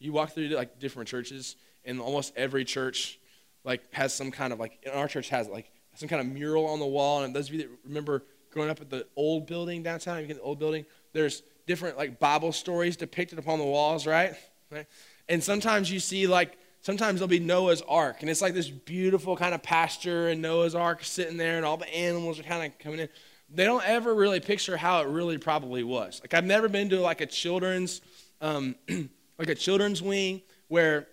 you 0.00 0.12
walk 0.12 0.32
through 0.32 0.48
like 0.48 0.80
different 0.80 1.08
churches, 1.08 1.54
and 1.84 2.00
almost 2.00 2.32
every 2.36 2.64
church 2.64 3.20
like 3.64 3.82
has 3.92 4.12
some 4.12 4.32
kind 4.32 4.52
of 4.52 4.58
like 4.58 4.84
our 4.92 5.06
church 5.06 5.28
has 5.28 5.48
like 5.48 5.70
some 5.94 6.08
kind 6.08 6.20
of 6.20 6.26
mural 6.26 6.66
on 6.66 6.78
the 6.78 6.86
wall. 6.86 7.22
And 7.22 7.34
those 7.34 7.48
of 7.48 7.54
you 7.54 7.60
that 7.62 7.70
remember 7.84 8.22
growing 8.50 8.70
up 8.70 8.80
at 8.80 8.90
the 8.90 9.06
old 9.16 9.46
building 9.46 9.82
downtown, 9.82 10.20
you 10.20 10.26
get 10.26 10.36
the 10.36 10.42
old 10.42 10.58
building. 10.58 10.84
There's 11.12 11.42
different 11.66 11.96
like 11.96 12.18
Bible 12.18 12.52
stories 12.52 12.96
depicted 12.96 13.38
upon 13.38 13.58
the 13.58 13.64
walls, 13.64 14.06
right? 14.06 14.34
right? 14.70 14.86
And 15.28 15.42
sometimes 15.42 15.90
you 15.90 16.00
see 16.00 16.26
like 16.26 16.58
sometimes 16.80 17.20
there'll 17.20 17.28
be 17.28 17.40
Noah's 17.40 17.82
Ark, 17.82 18.18
and 18.20 18.30
it's 18.30 18.42
like 18.42 18.54
this 18.54 18.68
beautiful 18.68 19.36
kind 19.36 19.54
of 19.54 19.62
pasture 19.62 20.28
and 20.28 20.42
Noah's 20.42 20.74
Ark 20.74 21.04
sitting 21.04 21.36
there, 21.36 21.56
and 21.56 21.64
all 21.64 21.76
the 21.76 21.92
animals 21.94 22.38
are 22.38 22.42
kind 22.42 22.70
of 22.70 22.78
coming 22.78 23.00
in. 23.00 23.08
they 23.50 23.64
don't 23.64 23.84
ever 23.86 24.14
really 24.14 24.40
picture 24.40 24.76
how 24.76 25.00
it 25.00 25.08
really 25.08 25.38
probably 25.38 25.82
was. 25.82 26.20
Like 26.22 26.34
I've 26.34 26.44
never 26.44 26.68
been 26.68 26.88
to 26.90 27.00
like 27.00 27.20
a 27.20 27.26
children's, 27.26 28.00
um, 28.40 28.74
like 29.38 29.48
a 29.48 29.54
children's 29.54 30.02
wing 30.02 30.42
where, 30.68 31.06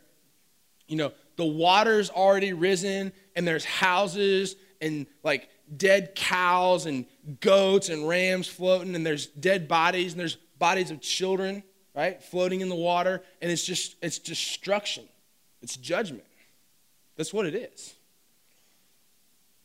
you 0.87 0.95
know, 0.95 1.11
the 1.35 1.45
water's 1.45 2.09
already 2.09 2.51
risen 2.51 3.13
and 3.35 3.47
there's 3.47 3.63
houses 3.63 4.55
and 4.81 5.05
like 5.23 5.49
dead 5.75 6.15
cows 6.15 6.85
and 6.85 7.05
goats 7.41 7.89
and 7.89 8.07
rams 8.07 8.47
floating 8.47 8.95
and 8.95 9.05
there's 9.05 9.27
dead 9.27 9.67
bodies 9.67 10.13
and 10.13 10.19
there's 10.19 10.35
bodies 10.57 10.91
of 10.91 11.01
children, 11.01 11.63
right, 11.95 12.21
floating 12.23 12.61
in 12.61 12.69
the 12.69 12.75
water 12.75 13.21
and 13.41 13.51
it's 13.51 13.65
just 13.65 13.95
it's 14.01 14.19
destruction. 14.19 15.05
It's 15.61 15.75
judgment. 15.75 16.23
That's 17.17 17.33
what 17.33 17.45
it 17.45 17.55
is. 17.55 17.95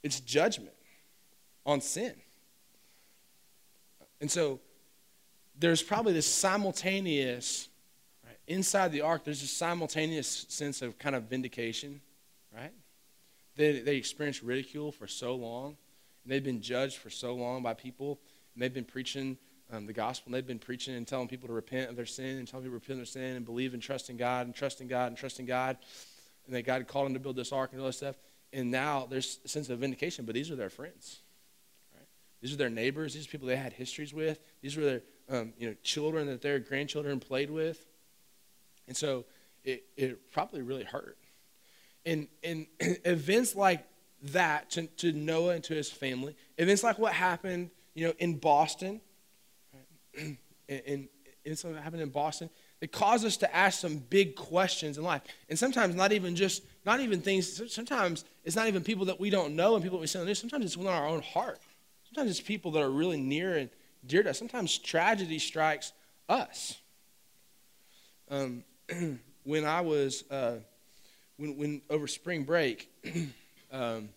It's 0.02 0.20
judgment 0.20 0.74
on 1.64 1.80
sin. 1.80 2.14
And 4.20 4.30
so 4.30 4.60
there's 5.58 5.82
probably 5.82 6.12
this 6.12 6.26
simultaneous, 6.26 7.68
right, 8.24 8.36
inside 8.46 8.92
the 8.92 9.02
ark, 9.02 9.24
there's 9.24 9.42
a 9.42 9.46
simultaneous 9.46 10.46
sense 10.48 10.82
of 10.82 10.98
kind 10.98 11.14
of 11.14 11.24
vindication? 11.24 12.00
They, 13.56 13.80
they 13.80 13.96
experienced 13.96 14.42
ridicule 14.42 14.92
for 14.92 15.06
so 15.06 15.34
long, 15.34 15.76
and 16.22 16.32
they've 16.32 16.44
been 16.44 16.60
judged 16.60 16.98
for 16.98 17.10
so 17.10 17.34
long 17.34 17.62
by 17.62 17.74
people, 17.74 18.20
and 18.54 18.62
they've 18.62 18.74
been 18.74 18.84
preaching 18.84 19.38
um, 19.72 19.86
the 19.86 19.92
gospel, 19.92 20.28
and 20.28 20.34
they've 20.34 20.46
been 20.46 20.58
preaching 20.58 20.94
and 20.94 21.06
telling 21.06 21.28
people 21.28 21.48
to 21.48 21.54
repent 21.54 21.90
of 21.90 21.96
their 21.96 22.06
sin, 22.06 22.38
and 22.38 22.48
telling 22.48 22.64
people 22.64 22.78
to 22.78 22.80
repent 22.80 23.00
of 23.00 23.06
their 23.14 23.22
sin, 23.22 23.36
and 23.36 23.44
believe 23.44 23.74
and 23.74 23.82
trust 23.82 24.10
in 24.10 24.16
God, 24.16 24.46
and 24.46 24.54
trust 24.54 24.80
in 24.80 24.88
God, 24.88 25.08
and 25.08 25.16
trust 25.16 25.40
in 25.40 25.46
God. 25.46 25.76
And 26.46 26.54
that 26.54 26.62
God 26.62 26.86
called 26.86 27.06
them 27.06 27.14
to 27.14 27.20
build 27.20 27.36
this 27.36 27.52
ark 27.52 27.70
and 27.72 27.80
all 27.80 27.86
that 27.86 27.94
stuff. 27.94 28.16
And 28.52 28.70
now 28.70 29.06
there's 29.08 29.38
a 29.44 29.48
sense 29.48 29.68
of 29.70 29.78
vindication, 29.78 30.26
but 30.26 30.34
these 30.34 30.50
are 30.50 30.56
their 30.56 30.70
friends. 30.70 31.20
Right? 31.94 32.06
These 32.42 32.52
are 32.52 32.56
their 32.56 32.70
neighbors. 32.70 33.14
These 33.14 33.26
are 33.26 33.30
people 33.30 33.48
they 33.48 33.56
had 33.56 33.72
histories 33.72 34.12
with. 34.12 34.38
These 34.60 34.76
were 34.76 34.84
their 34.84 35.02
um, 35.30 35.54
you 35.58 35.68
know, 35.68 35.74
children 35.82 36.26
that 36.26 36.42
their 36.42 36.58
grandchildren 36.58 37.18
played 37.18 37.50
with. 37.50 37.86
And 38.86 38.96
so 38.96 39.24
it, 39.64 39.84
it 39.96 40.32
probably 40.32 40.62
really 40.62 40.84
hurt. 40.84 41.16
And, 42.06 42.28
and 42.42 42.66
events 43.04 43.54
like 43.54 43.86
that 44.32 44.70
to, 44.70 44.86
to 44.86 45.12
Noah 45.12 45.54
and 45.54 45.64
to 45.64 45.74
his 45.74 45.90
family, 45.90 46.36
events 46.58 46.82
like 46.82 46.98
what 46.98 47.12
happened, 47.12 47.70
you 47.94 48.06
know, 48.06 48.14
in 48.18 48.38
Boston, 48.38 49.00
right? 49.72 50.36
and, 50.68 50.82
and, 50.86 51.08
and 51.46 51.58
something 51.58 51.82
happened 51.82 52.02
in 52.02 52.10
Boston, 52.10 52.50
it 52.80 52.92
causes 52.92 53.26
us 53.26 53.36
to 53.38 53.54
ask 53.54 53.80
some 53.80 53.96
big 53.96 54.36
questions 54.36 54.98
in 54.98 55.04
life. 55.04 55.22
And 55.48 55.58
sometimes 55.58 55.94
not 55.94 56.12
even 56.12 56.36
just, 56.36 56.62
not 56.84 57.00
even 57.00 57.20
things, 57.20 57.72
sometimes 57.72 58.24
it's 58.44 58.56
not 58.56 58.68
even 58.68 58.82
people 58.82 59.06
that 59.06 59.18
we 59.18 59.30
don't 59.30 59.56
know 59.56 59.74
and 59.74 59.82
people 59.82 59.98
that 59.98 60.02
we 60.02 60.06
see 60.06 60.18
on 60.18 60.24
the 60.24 60.30
news. 60.30 60.38
Sometimes 60.38 60.66
it's 60.66 60.76
within 60.76 60.92
our 60.92 61.06
own 61.06 61.22
heart. 61.22 61.60
Sometimes 62.04 62.30
it's 62.30 62.46
people 62.46 62.70
that 62.72 62.82
are 62.82 62.90
really 62.90 63.20
near 63.20 63.56
and 63.56 63.70
dear 64.06 64.22
to 64.22 64.30
us. 64.30 64.38
Sometimes 64.38 64.76
tragedy 64.78 65.38
strikes 65.38 65.92
us. 66.28 66.78
Um, 68.30 68.64
when 69.44 69.64
I 69.64 69.80
was, 69.80 70.24
uh, 70.30 70.56
when, 71.36 71.56
when 71.56 71.82
over 71.90 72.06
spring 72.06 72.44
break, 72.44 72.90
um, 73.72 74.08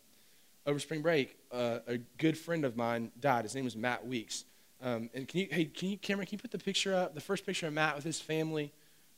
over 0.66 0.80
spring 0.80 1.02
break, 1.02 1.38
uh, 1.52 1.80
a 1.88 1.98
good 2.18 2.38
friend 2.38 2.66
of 2.66 2.76
mine 2.76 3.12
died. 3.20 3.44
His 3.44 3.56
name 3.56 3.66
was 3.66 3.76
Matt 3.76 4.06
Weeks. 4.06 4.46
Um, 4.82 5.10
and 5.14 5.28
can 5.28 5.42
you, 5.42 5.48
hey, 5.50 5.66
can 5.66 5.90
you, 5.90 5.98
Cameron, 5.98 6.28
can 6.28 6.38
you 6.38 6.42
put 6.42 6.52
the 6.52 6.60
picture 6.60 6.96
up, 6.96 7.16
the 7.16 7.22
first 7.22 7.46
picture 7.46 7.68
of 7.68 7.74
Matt 7.74 7.96
with 7.96 8.04
his 8.04 8.20
family? 8.20 8.72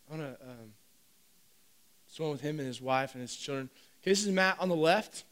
I 0.08 0.16
want 0.16 0.24
to, 0.24 0.44
um, 0.46 0.74
it's 2.08 2.20
one 2.20 2.32
with 2.32 2.42
him 2.42 2.60
and 2.60 2.68
his 2.68 2.82
wife 2.82 3.14
and 3.14 3.22
his 3.22 3.36
children. 3.36 3.70
Okay, 4.02 4.12
this 4.12 4.26
is 4.26 4.32
Matt 4.32 4.58
on 4.60 4.70
the 4.70 4.76
left. 4.76 5.26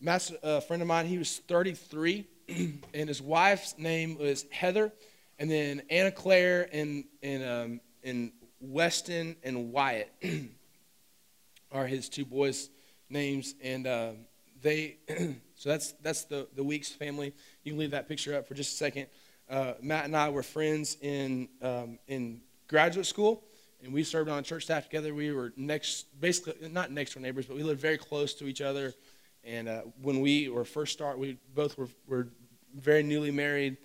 Matt's 0.00 0.32
a 0.42 0.60
friend 0.60 0.82
of 0.82 0.88
mine. 0.88 1.06
He 1.06 1.18
was 1.18 1.38
33, 1.48 2.26
and 2.94 3.08
his 3.08 3.20
wife's 3.20 3.76
name 3.78 4.18
was 4.18 4.46
Heather, 4.50 4.92
and 5.38 5.50
then 5.50 5.82
Anna 5.90 6.10
Claire 6.10 6.68
and, 6.72 7.04
and, 7.22 7.44
um, 7.44 7.80
and 8.04 8.32
Weston 8.60 9.36
and 9.42 9.72
Wyatt 9.72 10.12
are 11.72 11.86
his 11.86 12.08
two 12.08 12.24
boys' 12.24 12.70
names. 13.08 13.54
And 13.62 13.86
uh, 13.86 14.12
they, 14.60 14.96
so 15.56 15.68
that's, 15.68 15.92
that's 16.02 16.24
the, 16.24 16.48
the 16.54 16.64
Weeks 16.64 16.90
family. 16.90 17.32
You 17.64 17.72
can 17.72 17.78
leave 17.78 17.92
that 17.92 18.08
picture 18.08 18.36
up 18.36 18.46
for 18.46 18.54
just 18.54 18.74
a 18.74 18.76
second 18.76 19.06
uh, 19.52 19.74
Matt 19.82 20.06
and 20.06 20.16
I 20.16 20.30
were 20.30 20.42
friends 20.42 20.96
in, 21.02 21.48
um, 21.60 21.98
in 22.08 22.40
graduate 22.68 23.06
school, 23.06 23.44
and 23.82 23.92
we 23.92 24.02
served 24.02 24.30
on 24.30 24.42
church 24.44 24.64
staff 24.64 24.84
together. 24.84 25.14
We 25.14 25.32
were 25.32 25.52
next, 25.56 26.06
basically, 26.18 26.68
not 26.70 26.90
next 26.90 27.14
door 27.14 27.22
neighbors, 27.22 27.46
but 27.46 27.56
we 27.56 27.62
lived 27.62 27.80
very 27.80 27.98
close 27.98 28.32
to 28.34 28.46
each 28.46 28.62
other. 28.62 28.94
And 29.44 29.68
uh, 29.68 29.82
when 30.00 30.20
we 30.20 30.48
were 30.48 30.64
first 30.64 30.92
start, 30.92 31.18
we 31.18 31.36
both 31.54 31.76
were, 31.76 31.88
were 32.06 32.28
very 32.74 33.02
newly 33.02 33.30
married, 33.30 33.76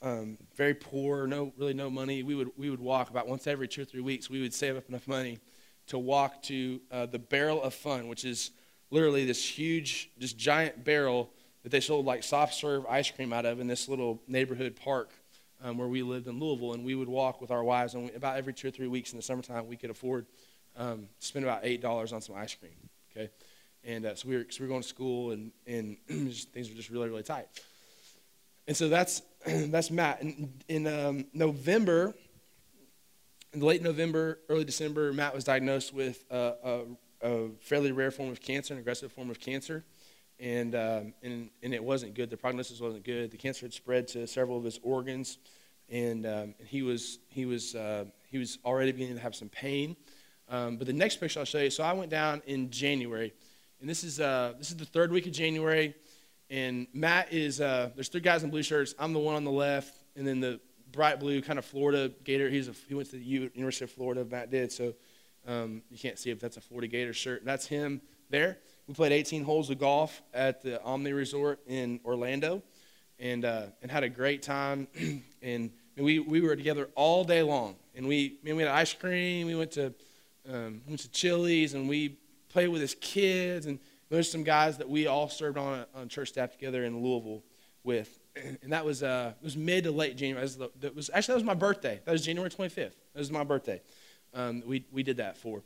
um, 0.00 0.38
very 0.56 0.72
poor, 0.72 1.26
no 1.26 1.52
really 1.58 1.74
no 1.74 1.90
money. 1.90 2.22
We 2.22 2.34
would 2.34 2.52
we 2.56 2.70
would 2.70 2.80
walk 2.80 3.10
about 3.10 3.28
once 3.28 3.46
every 3.46 3.68
two 3.68 3.82
or 3.82 3.84
three 3.84 4.00
weeks. 4.00 4.30
We 4.30 4.40
would 4.40 4.54
save 4.54 4.76
up 4.76 4.88
enough 4.88 5.06
money 5.06 5.40
to 5.90 5.98
walk 5.98 6.42
to 6.44 6.80
uh, 6.90 7.06
the 7.06 7.18
Barrel 7.18 7.62
of 7.62 7.74
Fun, 7.74 8.08
which 8.08 8.24
is 8.24 8.52
literally 8.90 9.24
this 9.24 9.44
huge, 9.44 10.10
this 10.16 10.32
giant 10.32 10.84
barrel 10.84 11.30
that 11.62 11.70
they 11.70 11.80
sold 11.80 12.06
like 12.06 12.22
soft 12.22 12.54
serve 12.54 12.86
ice 12.86 13.10
cream 13.10 13.32
out 13.32 13.44
of 13.44 13.60
in 13.60 13.66
this 13.66 13.88
little 13.88 14.22
neighborhood 14.26 14.76
park 14.76 15.10
um, 15.62 15.76
where 15.76 15.88
we 15.88 16.02
lived 16.02 16.28
in 16.28 16.38
Louisville. 16.38 16.74
And 16.74 16.84
we 16.84 16.94
would 16.94 17.08
walk 17.08 17.40
with 17.40 17.50
our 17.50 17.64
wives, 17.64 17.94
and 17.94 18.04
we, 18.04 18.12
about 18.12 18.36
every 18.36 18.54
two 18.54 18.68
or 18.68 18.70
three 18.70 18.86
weeks 18.86 19.12
in 19.12 19.18
the 19.18 19.22
summertime, 19.22 19.66
we 19.66 19.76
could 19.76 19.90
afford 19.90 20.26
um, 20.76 21.08
spend 21.18 21.44
about 21.44 21.64
$8 21.64 22.12
on 22.12 22.20
some 22.20 22.36
ice 22.36 22.54
cream. 22.54 22.72
Okay? 23.10 23.30
And 23.82 24.06
uh, 24.06 24.14
so, 24.14 24.28
we 24.28 24.36
were, 24.36 24.46
so 24.48 24.60
we 24.60 24.66
were 24.66 24.70
going 24.70 24.82
to 24.82 24.88
school, 24.88 25.32
and, 25.32 25.50
and 25.66 25.96
things 26.06 26.68
were 26.68 26.76
just 26.76 26.90
really, 26.90 27.08
really 27.08 27.24
tight. 27.24 27.48
And 28.68 28.76
so 28.76 28.88
that's, 28.88 29.22
that's 29.46 29.90
Matt. 29.90 30.22
In, 30.22 30.52
in 30.68 30.86
um, 30.86 31.24
November, 31.34 32.14
in 33.52 33.60
late 33.60 33.82
November, 33.82 34.38
early 34.48 34.64
December, 34.64 35.12
Matt 35.12 35.34
was 35.34 35.44
diagnosed 35.44 35.92
with 35.92 36.24
a, 36.30 36.54
a, 36.62 37.28
a 37.28 37.48
fairly 37.60 37.92
rare 37.92 38.10
form 38.10 38.30
of 38.30 38.40
cancer, 38.40 38.74
an 38.74 38.80
aggressive 38.80 39.12
form 39.12 39.30
of 39.30 39.40
cancer 39.40 39.84
and, 40.40 40.74
um, 40.74 41.12
and, 41.22 41.50
and 41.62 41.74
it 41.74 41.84
wasn't 41.84 42.14
good. 42.14 42.30
The 42.30 42.36
prognosis 42.36 42.80
wasn't 42.80 43.04
good. 43.04 43.30
The 43.30 43.36
cancer 43.36 43.66
had 43.66 43.74
spread 43.74 44.08
to 44.08 44.26
several 44.26 44.56
of 44.56 44.64
his 44.64 44.80
organs, 44.82 45.38
and, 45.88 46.24
um, 46.24 46.54
and 46.58 46.66
he, 46.66 46.82
was, 46.82 47.18
he, 47.28 47.44
was, 47.44 47.74
uh, 47.74 48.06
he 48.30 48.38
was 48.38 48.58
already 48.64 48.90
beginning 48.92 49.16
to 49.16 49.22
have 49.22 49.34
some 49.34 49.50
pain. 49.50 49.96
Um, 50.48 50.78
but 50.78 50.86
the 50.86 50.92
next 50.92 51.16
picture 51.16 51.40
I'll 51.40 51.46
show 51.46 51.58
you. 51.58 51.70
So 51.70 51.84
I 51.84 51.92
went 51.92 52.10
down 52.10 52.42
in 52.46 52.70
January, 52.70 53.32
and 53.80 53.88
this 53.88 54.02
is, 54.02 54.18
uh, 54.18 54.54
this 54.58 54.70
is 54.70 54.76
the 54.76 54.86
third 54.86 55.12
week 55.12 55.26
of 55.26 55.32
January, 55.32 55.94
and 56.48 56.86
Matt 56.94 57.32
is, 57.32 57.60
uh, 57.60 57.90
there's 57.94 58.08
three 58.08 58.20
guys 58.20 58.42
in 58.42 58.50
blue 58.50 58.62
shirts. 58.62 58.94
I'm 58.98 59.12
the 59.12 59.20
one 59.20 59.34
on 59.34 59.44
the 59.44 59.52
left, 59.52 59.94
and 60.16 60.26
then 60.26 60.40
the 60.40 60.58
bright 60.92 61.20
blue 61.20 61.42
kind 61.42 61.58
of 61.58 61.64
Florida 61.64 62.12
Gator. 62.24 62.48
He's 62.48 62.68
a, 62.68 62.72
he 62.88 62.94
went 62.94 63.10
to 63.10 63.16
the 63.16 63.24
University 63.24 63.84
of 63.84 63.90
Florida, 63.90 64.24
Matt 64.24 64.50
did, 64.50 64.72
so 64.72 64.94
um, 65.46 65.82
you 65.90 65.98
can't 65.98 66.18
see 66.18 66.30
if 66.30 66.40
that's 66.40 66.56
a 66.56 66.60
Florida 66.60 66.86
Gator 66.86 67.12
shirt. 67.12 67.44
That's 67.44 67.66
him 67.66 68.00
there. 68.28 68.58
We 68.86 68.94
played 68.94 69.12
18 69.12 69.44
holes 69.44 69.70
of 69.70 69.78
golf 69.78 70.22
at 70.34 70.62
the 70.62 70.82
Omni 70.82 71.12
Resort 71.12 71.60
in 71.66 72.00
Orlando 72.04 72.62
and, 73.18 73.44
uh, 73.44 73.66
and 73.82 73.90
had 73.90 74.02
a 74.02 74.08
great 74.08 74.42
time. 74.42 74.88
and 75.42 75.70
we, 75.96 76.18
we 76.18 76.40
were 76.40 76.56
together 76.56 76.88
all 76.94 77.24
day 77.24 77.42
long. 77.42 77.76
And 77.94 78.06
we, 78.06 78.38
man, 78.42 78.56
we 78.56 78.62
had 78.62 78.72
ice 78.72 78.92
cream. 78.92 79.46
We 79.46 79.54
went 79.54 79.72
to, 79.72 79.94
um, 80.48 80.82
went 80.86 81.00
to 81.00 81.10
Chili's 81.10 81.74
and 81.74 81.88
we 81.88 82.18
played 82.48 82.68
with 82.68 82.80
his 82.80 82.94
kids. 82.94 83.66
And 83.66 83.78
there's 84.08 84.30
some 84.30 84.44
guys 84.44 84.78
that 84.78 84.88
we 84.88 85.06
all 85.06 85.28
served 85.28 85.58
on, 85.58 85.84
on 85.94 86.08
church 86.08 86.28
staff 86.28 86.52
together 86.52 86.84
in 86.84 87.02
Louisville 87.02 87.42
with. 87.84 88.19
And 88.36 88.72
that 88.72 88.84
was, 88.84 89.02
uh, 89.02 89.32
it 89.40 89.44
was 89.44 89.56
mid 89.56 89.84
to 89.84 89.90
late 89.90 90.16
January. 90.16 90.46
That 90.46 90.58
was, 90.60 90.70
that 90.80 90.96
was, 90.96 91.10
actually, 91.12 91.32
that 91.32 91.38
was 91.38 91.44
my 91.44 91.54
birthday. 91.54 92.00
That 92.04 92.12
was 92.12 92.24
January 92.24 92.48
25th. 92.48 92.74
That 92.74 93.18
was 93.18 93.30
my 93.30 93.44
birthday. 93.44 93.80
Um, 94.34 94.62
we, 94.64 94.84
we 94.92 95.02
did 95.02 95.16
that 95.16 95.36
for. 95.36 95.62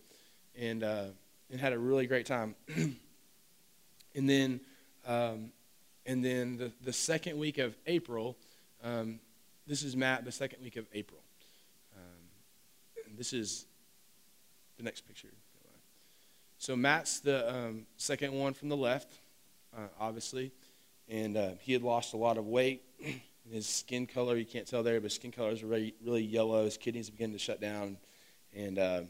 And, 0.59 0.83
uh, 0.83 1.04
and 1.50 1.61
had 1.61 1.73
a 1.73 1.78
really 1.78 2.06
great 2.06 2.26
time. 2.26 2.54
And 4.14 4.30
then, 4.30 4.61
um, 5.06 5.50
and 6.06 6.25
then 6.25 6.56
the, 6.56 6.73
the 6.83 6.92
second 6.92 7.38
week 7.38 7.59
of 7.59 7.76
April, 7.87 8.37
um, 8.83 9.18
this 9.66 9.83
is 9.83 9.97
Matt, 9.97 10.25
the 10.25 10.33
second 10.33 10.62
week 10.62 10.76
of 10.76 10.87
April. 10.94 11.21
Um, 11.97 13.16
this 13.16 13.33
is 13.33 13.66
the 14.76 14.85
next 14.85 15.02
picture. 15.02 15.28
So 16.59 16.76
Matt's 16.76 17.21
the 17.21 17.52
um, 17.52 17.87
second 17.97 18.33
one 18.33 18.54
from 18.54 18.68
the 18.68 18.76
left, 18.76 19.12
uh, 19.76 19.88
obviously, 20.00 20.52
and 21.08 21.37
uh, 21.37 21.50
he 21.61 21.73
had 21.73 21.82
lost 21.82 22.14
a 22.14 22.16
lot 22.16 22.38
of 22.38 22.46
weight. 22.46 22.82
His 23.50 23.66
skin 23.66 24.06
color, 24.06 24.37
you 24.37 24.46
can't 24.46 24.66
tell 24.66 24.82
there, 24.82 25.00
but 25.00 25.12
skin 25.12 25.30
color 25.30 25.50
is 25.50 25.62
really, 25.62 25.94
really 26.02 26.23
yellow. 26.23 26.64
His 26.64 26.78
kidneys 26.78 27.11
begin 27.11 27.32
to 27.32 27.38
shut 27.38 27.61
down, 27.61 27.99
and 28.54 28.78
uh, 28.78 29.02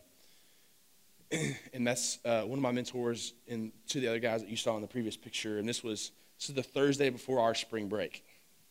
and 1.73 1.87
that's 1.87 2.19
uh, 2.25 2.43
one 2.43 2.59
of 2.59 2.63
my 2.63 2.73
mentors 2.73 3.35
and 3.49 3.71
two 3.87 3.99
of 3.99 4.03
the 4.03 4.09
other 4.09 4.19
guys 4.19 4.41
that 4.41 4.51
you 4.51 4.57
saw 4.57 4.75
in 4.75 4.83
the 4.83 4.89
previous 4.89 5.17
picture. 5.17 5.59
And 5.59 5.69
this 5.69 5.85
was 5.85 6.11
this 6.39 6.49
is 6.49 6.55
the 6.57 6.65
Thursday 6.65 7.11
before 7.11 7.39
our 7.41 7.55
spring 7.55 7.89
break. 7.89 8.25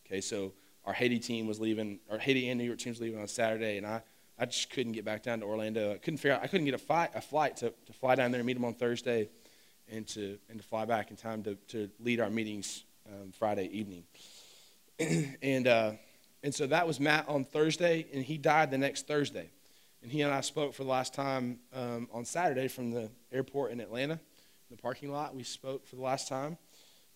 Okay, 0.06 0.20
so 0.20 0.52
our 0.86 0.94
Haiti 0.94 1.20
team 1.20 1.48
was 1.48 1.62
leaving, 1.62 2.00
our 2.12 2.18
Haiti 2.18 2.50
and 2.50 2.60
New 2.60 2.66
York 2.66 2.80
teams 2.80 3.00
leaving 3.00 3.20
on 3.20 3.28
Saturday, 3.28 3.78
and 3.78 3.88
I, 3.88 4.02
I 4.38 4.46
just 4.46 4.70
couldn't 4.70 4.92
get 4.92 5.06
back 5.06 5.24
down 5.24 5.40
to 5.40 5.46
Orlando. 5.46 5.94
I 5.94 5.98
couldn't 5.98 6.18
figure 6.18 6.34
out, 6.34 6.44
I 6.44 6.48
couldn't 6.48 6.66
get 6.66 6.74
a, 6.74 6.80
flight, 6.80 7.12
a 7.16 7.22
flight 7.22 7.58
to, 7.58 7.74
to 7.86 7.94
fly 7.94 8.16
down 8.16 8.32
there 8.32 8.40
and 8.40 8.46
meet 8.46 8.56
them 8.56 8.66
on 8.66 8.74
Thursday, 8.74 9.30
and 9.90 10.08
to 10.08 10.38
and 10.50 10.60
to 10.60 10.68
fly 10.68 10.86
back 10.86 11.12
in 11.12 11.18
time 11.18 11.44
to 11.44 11.56
to 11.68 11.90
lead 12.00 12.20
our 12.20 12.30
meetings 12.30 12.84
um, 13.14 13.32
Friday 13.32 13.70
evening. 13.72 14.04
and 15.42 15.68
uh, 15.68 15.92
and 16.44 16.54
so 16.54 16.68
that 16.68 16.88
was 16.88 17.00
Matt 17.00 17.28
on 17.30 17.46
Thursday, 17.46 18.06
and 18.14 18.24
he 18.24 18.38
died 18.38 18.72
the 18.72 18.78
next 18.78 19.08
Thursday. 19.08 19.50
And 20.02 20.12
he 20.12 20.22
and 20.22 20.34
I 20.34 20.42
spoke 20.42 20.74
for 20.74 20.84
the 20.84 20.90
last 20.90 21.14
time 21.14 21.60
um, 21.74 22.10
on 22.12 22.26
Saturday 22.26 22.68
from 22.68 22.92
the 22.92 23.10
airport 23.32 23.72
in 23.72 23.80
Atlanta, 23.80 24.20
the 24.70 24.76
parking 24.76 25.12
lot. 25.12 25.34
We 25.34 25.44
spoke 25.44 25.88
for 25.88 25.96
the 25.96 26.02
last 26.02 26.28
time, 26.28 26.58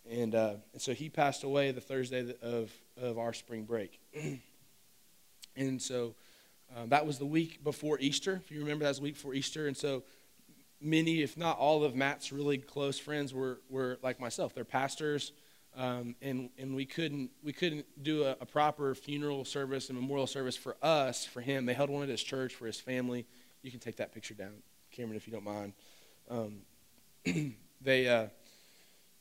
and, 0.10 0.34
uh, 0.34 0.54
and 0.72 0.82
so 0.82 0.94
he 0.94 1.10
passed 1.10 1.44
away 1.44 1.72
the 1.72 1.82
Thursday 1.82 2.34
of 2.42 2.72
of 3.02 3.18
our 3.18 3.34
spring 3.34 3.66
break. 3.66 4.00
and 5.56 5.82
so 5.82 6.16
um, 6.76 6.90
that 6.90 7.06
was 7.06 7.18
the 7.18 7.26
week 7.26 7.64
before 7.64 7.98
Easter. 8.00 8.42
If 8.44 8.52
you 8.52 8.60
remember, 8.60 8.84
that 8.84 8.90
was 8.90 8.98
the 8.98 9.04
week 9.04 9.16
before 9.16 9.34
Easter. 9.34 9.68
And 9.68 9.76
so 9.76 10.04
many, 10.82 11.22
if 11.22 11.38
not 11.38 11.58
all, 11.58 11.84
of 11.84 11.96
Matt's 11.96 12.32
really 12.32 12.58
close 12.58 13.00
friends 13.00 13.34
were, 13.34 13.60
were 13.70 13.98
like 14.02 14.20
myself. 14.20 14.54
They're 14.54 14.66
pastors, 14.66 15.32
um, 15.78 16.16
and, 16.24 16.50
and 16.58 16.76
we, 16.76 16.86
couldn't, 16.86 17.30
we 17.44 17.54
couldn't 17.54 17.86
do 18.02 18.24
a, 18.24 18.32
a, 18.42 18.46
proper 18.48 18.96
funeral 18.96 19.46
service 19.46 19.90
and 19.90 20.00
memorial 20.00 20.26
service 20.26 20.58
for 20.58 20.76
us, 20.82 21.24
for 21.24 21.40
him. 21.40 21.68
They 21.68 21.76
held 21.76 21.92
one 21.92 22.02
at 22.02 22.10
his 22.10 22.24
church 22.24 22.56
for 22.56 22.66
his 22.66 22.80
family. 22.80 23.28
You 23.62 23.70
can 23.70 23.80
take 23.80 23.98
that 23.98 24.12
picture 24.12 24.34
down, 24.34 24.54
Cameron, 24.92 25.18
if 25.18 25.28
you 25.28 25.34
don't 25.34 25.46
mind. 25.46 25.74
Um, 26.32 26.62
they, 27.82 28.08
uh, 28.08 28.28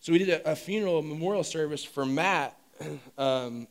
so 0.01 0.13
we 0.13 0.19
did 0.19 0.31
a, 0.31 0.53
a, 0.53 0.57
funeral, 0.57 1.03
memorial 1.03 1.45
service 1.45 1.85
for 1.85 2.07
Matt 2.07 2.59
um, 3.19 3.69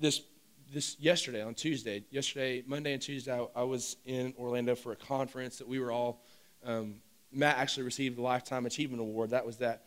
this 0.00 0.22
this 0.70 0.96
yesterday 1.00 1.42
on 1.42 1.54
Tuesday, 1.54 2.04
yesterday, 2.10 2.62
Monday 2.66 2.92
and 2.92 3.00
Tuesday, 3.00 3.32
I, 3.32 3.46
I, 3.60 3.62
was 3.62 3.96
in 4.04 4.34
Orlando 4.38 4.74
for 4.74 4.92
a 4.92 4.96
conference 4.96 5.56
that 5.58 5.66
we 5.66 5.78
were 5.78 5.90
all. 5.90 6.22
Um, 6.62 6.96
Matt 7.32 7.56
actually 7.56 7.84
received 7.84 8.18
the 8.18 8.22
Lifetime 8.22 8.66
Achievement 8.66 9.00
Award. 9.00 9.30
That 9.30 9.46
was 9.46 9.56
that 9.58 9.84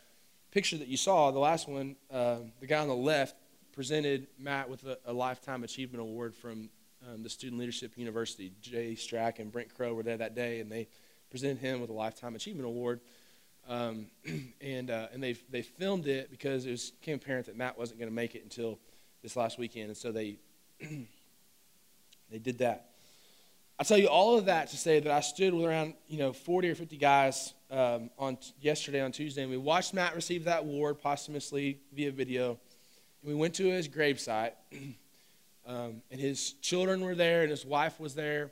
picture 0.52 0.78
that 0.78 0.88
you 0.88 0.98
saw. 0.98 1.32
The 1.32 1.40
last 1.40 1.68
one, 1.68 1.96
uh, 2.12 2.38
the 2.60 2.68
guy 2.68 2.80
on 2.80 2.88
the 2.88 2.96
left 2.96 3.36
presented 3.74 4.28
Matt 4.38 4.70
with 4.70 4.86
a, 4.86 4.98
a 5.06 5.14
Lifetime 5.14 5.64
Achievement 5.64 6.02
Award 6.02 6.36
from 6.36 6.70
um, 7.10 7.24
the 7.24 7.30
Student 7.30 7.60
Leadership 7.60 7.98
University. 7.98 8.52
Jay 8.62 8.94
Strack 8.94 9.40
and 9.40 9.52
Brent 9.52 9.74
Crowe 9.74 9.94
were 9.94 10.04
there 10.04 10.18
that 10.18 10.36
day, 10.36 10.60
and 10.60 10.72
they 10.72 10.88
presented 11.30 11.60
him 11.60 11.82
with 11.82 11.90
a 11.90 11.94
Lifetime 11.94 12.36
Achievement 12.36 12.68
Award. 12.68 13.00
Um, 13.68 14.08
and 14.62 14.92
uh, 14.92 15.08
and 15.14 15.24
they 15.24 15.34
they 15.50 15.62
filmed 15.62 16.08
it 16.08 16.30
because 16.30 16.66
it 16.66 16.72
was 16.72 16.92
became 16.92 17.16
apparent 17.16 17.46
that 17.46 17.56
Matt 17.56 17.78
wasn't 17.78 18.00
going 18.00 18.10
to 18.10 18.16
make 18.16 18.36
it 18.36 18.44
until 18.44 18.80
this 19.24 19.36
last 19.36 19.58
weekend, 19.58 19.88
and 19.88 19.98
so 19.98 20.12
they 20.12 20.38
they 20.82 22.40
did 22.40 22.58
that. 22.60 22.91
I 23.82 23.84
tell 23.84 23.98
you 23.98 24.10
all 24.10 24.38
of 24.38 24.46
that 24.46 24.70
to 24.70 24.78
say 24.78 25.00
that 25.00 25.12
I 25.12 25.22
stood 25.22 25.56
with 25.56 25.66
around 25.66 25.96
you 26.08 26.20
know 26.20 26.34
40 26.34 26.70
or 26.70 26.76
50 26.76 26.98
guys 26.98 27.56
um, 27.72 28.12
on 28.20 28.38
yesterday 28.62 29.02
on 29.02 29.12
Tuesday, 29.12 29.42
and 29.42 29.50
we 29.50 29.58
watched 29.58 29.96
Matt 29.96 30.14
receive 30.14 30.44
that 30.44 30.60
award 30.60 31.02
posthumously 31.02 31.80
via 31.92 32.12
video. 32.12 32.60
And 33.24 33.34
we 33.34 33.34
went 33.34 33.56
to 33.56 33.64
his 33.72 33.88
gravesite, 33.88 34.52
um, 35.66 36.04
and 36.12 36.22
his 36.22 36.52
children 36.62 37.02
were 37.02 37.16
there, 37.16 37.42
and 37.42 37.50
his 37.50 37.66
wife 37.66 38.00
was 38.00 38.14
there, 38.14 38.52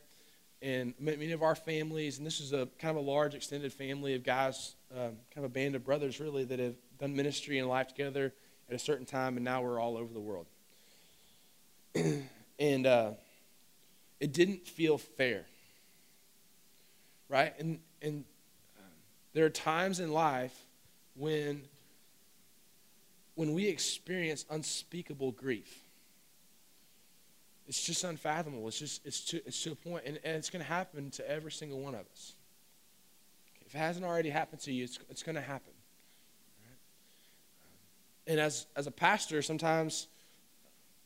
and 0.64 0.96
many 1.00 1.32
of 1.32 1.44
our 1.44 1.54
families. 1.54 2.18
And 2.18 2.26
this 2.26 2.40
is 2.40 2.52
a 2.52 2.68
kind 2.80 2.98
of 2.98 3.06
a 3.06 3.08
large 3.08 3.36
extended 3.36 3.72
family 3.72 4.16
of 4.16 4.24
guys, 4.24 4.74
um, 4.92 5.12
kind 5.32 5.38
of 5.38 5.44
a 5.44 5.50
band 5.50 5.76
of 5.76 5.86
brothers 5.86 6.20
really 6.20 6.44
that 6.46 6.58
have 6.58 6.74
done 7.00 7.16
ministry 7.16 7.60
and 7.60 7.70
life 7.70 7.90
together 7.90 8.34
at 8.68 8.74
a 8.74 8.80
certain 8.80 9.06
time, 9.06 9.36
and 9.36 9.46
now 9.46 9.62
we're 9.62 9.80
all 9.80 9.96
over 9.96 10.12
the 10.12 10.20
world. 10.20 10.48
and 12.60 12.88
uh, 12.88 13.12
it 14.20 14.34
didn't 14.34 14.68
feel 14.68 14.98
fair, 14.98 15.46
right? 17.28 17.54
And 17.60 17.80
and 18.02 18.26
there 19.34 19.46
are 19.46 19.50
times 19.50 20.00
in 20.00 20.12
life 20.12 20.66
when 21.16 21.64
when 23.36 23.54
we 23.54 23.68
experience 23.68 24.46
unspeakable 24.50 25.32
grief. 25.32 25.84
It's 27.68 27.86
just 27.86 28.04
unfathomable. 28.04 28.68
It's 28.68 28.80
just 28.80 29.06
it's 29.06 29.22
to 29.26 29.38
it's 29.46 29.62
to 29.64 29.72
a 29.72 29.76
point, 29.76 30.04
and, 30.06 30.20
and 30.24 30.36
it's 30.36 30.50
going 30.50 30.64
to 30.64 30.70
happen 30.70 31.12
to 31.12 31.30
every 31.30 31.52
single 31.52 31.80
one 31.80 31.94
of 31.94 32.02
us. 32.12 32.34
If 33.66 33.76
it 33.76 33.78
hasn't 33.78 34.06
already 34.06 34.30
happened 34.30 34.62
to 34.62 34.74
you, 34.74 34.84
it's 34.84 35.00
it's 35.10 35.24
going 35.24 35.36
to 35.36 35.42
happen. 35.42 35.74
And 38.28 38.40
as 38.40 38.66
as 38.76 38.88
a 38.88 38.92
pastor, 38.92 39.42
sometimes 39.42 40.08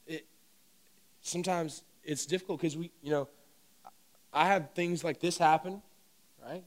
it 0.07 0.25
sometimes 1.21 1.83
it's 2.03 2.25
difficult 2.25 2.59
because 2.59 2.77
we, 2.77 2.91
you 3.01 3.11
know, 3.11 3.27
I 4.31 4.47
have 4.47 4.71
things 4.71 5.03
like 5.03 5.19
this 5.19 5.37
happen, 5.37 5.81
right, 6.43 6.63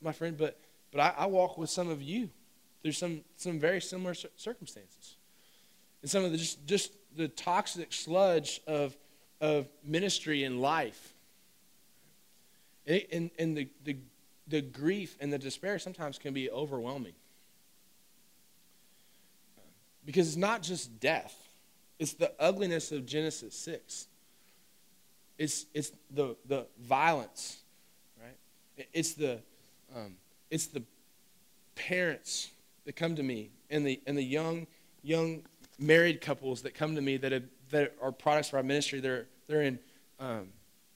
my 0.00 0.12
friend, 0.12 0.36
but 0.36 0.58
but 0.92 1.00
I, 1.00 1.14
I 1.18 1.26
walk 1.26 1.56
with 1.56 1.70
some 1.70 1.88
of 1.88 2.02
you 2.02 2.30
There's 2.82 2.98
some 2.98 3.22
some 3.36 3.58
very 3.58 3.80
similar 3.80 4.14
circumstances, 4.36 5.16
and 6.02 6.10
some 6.10 6.24
of 6.24 6.32
the 6.32 6.38
just 6.38 6.66
just 6.66 6.92
the 7.16 7.28
toxic 7.28 7.92
sludge 7.92 8.60
of 8.66 8.96
of 9.40 9.68
ministry 9.84 10.44
and 10.44 10.60
life, 10.60 11.14
and 12.86 13.30
and, 13.38 13.56
the, 13.56 13.68
the 13.84 13.96
the 14.48 14.60
grief 14.60 15.16
and 15.20 15.32
the 15.32 15.38
despair 15.38 15.78
sometimes 15.78 16.18
can 16.18 16.34
be 16.34 16.50
overwhelming. 16.50 17.14
Because 20.04 20.28
it's 20.28 20.36
not 20.36 20.62
just 20.62 20.98
death. 20.98 21.36
It's 21.98 22.14
the 22.14 22.32
ugliness 22.40 22.90
of 22.90 23.06
Genesis 23.06 23.54
6. 23.54 24.08
It's, 25.38 25.66
it's 25.74 25.92
the, 26.10 26.36
the 26.46 26.66
violence, 26.80 27.58
right? 28.20 28.36
It's 28.92 29.14
the, 29.14 29.40
um, 29.94 30.16
it's 30.50 30.66
the 30.66 30.82
parents 31.74 32.50
that 32.84 32.96
come 32.96 33.16
to 33.16 33.22
me 33.22 33.50
and 33.70 33.86
the, 33.86 34.00
and 34.06 34.16
the 34.16 34.22
young, 34.22 34.66
young 35.02 35.42
married 35.78 36.20
couples 36.20 36.62
that 36.62 36.74
come 36.74 36.94
to 36.94 37.00
me 37.00 37.16
that, 37.16 37.32
have, 37.32 37.44
that 37.70 37.94
are 38.00 38.12
products 38.12 38.48
of 38.48 38.54
our 38.54 38.62
ministry. 38.62 39.00
They're, 39.00 39.26
they're 39.46 39.62
in, 39.62 39.78
um, 40.20 40.48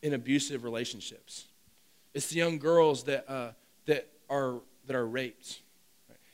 in 0.02 0.14
abusive 0.14 0.64
relationships. 0.64 1.46
It's 2.14 2.28
the 2.28 2.36
young 2.36 2.58
girls 2.58 3.04
that, 3.04 3.28
uh, 3.28 3.52
that, 3.86 4.08
are, 4.30 4.60
that 4.86 4.96
are 4.96 5.06
raped. 5.06 5.60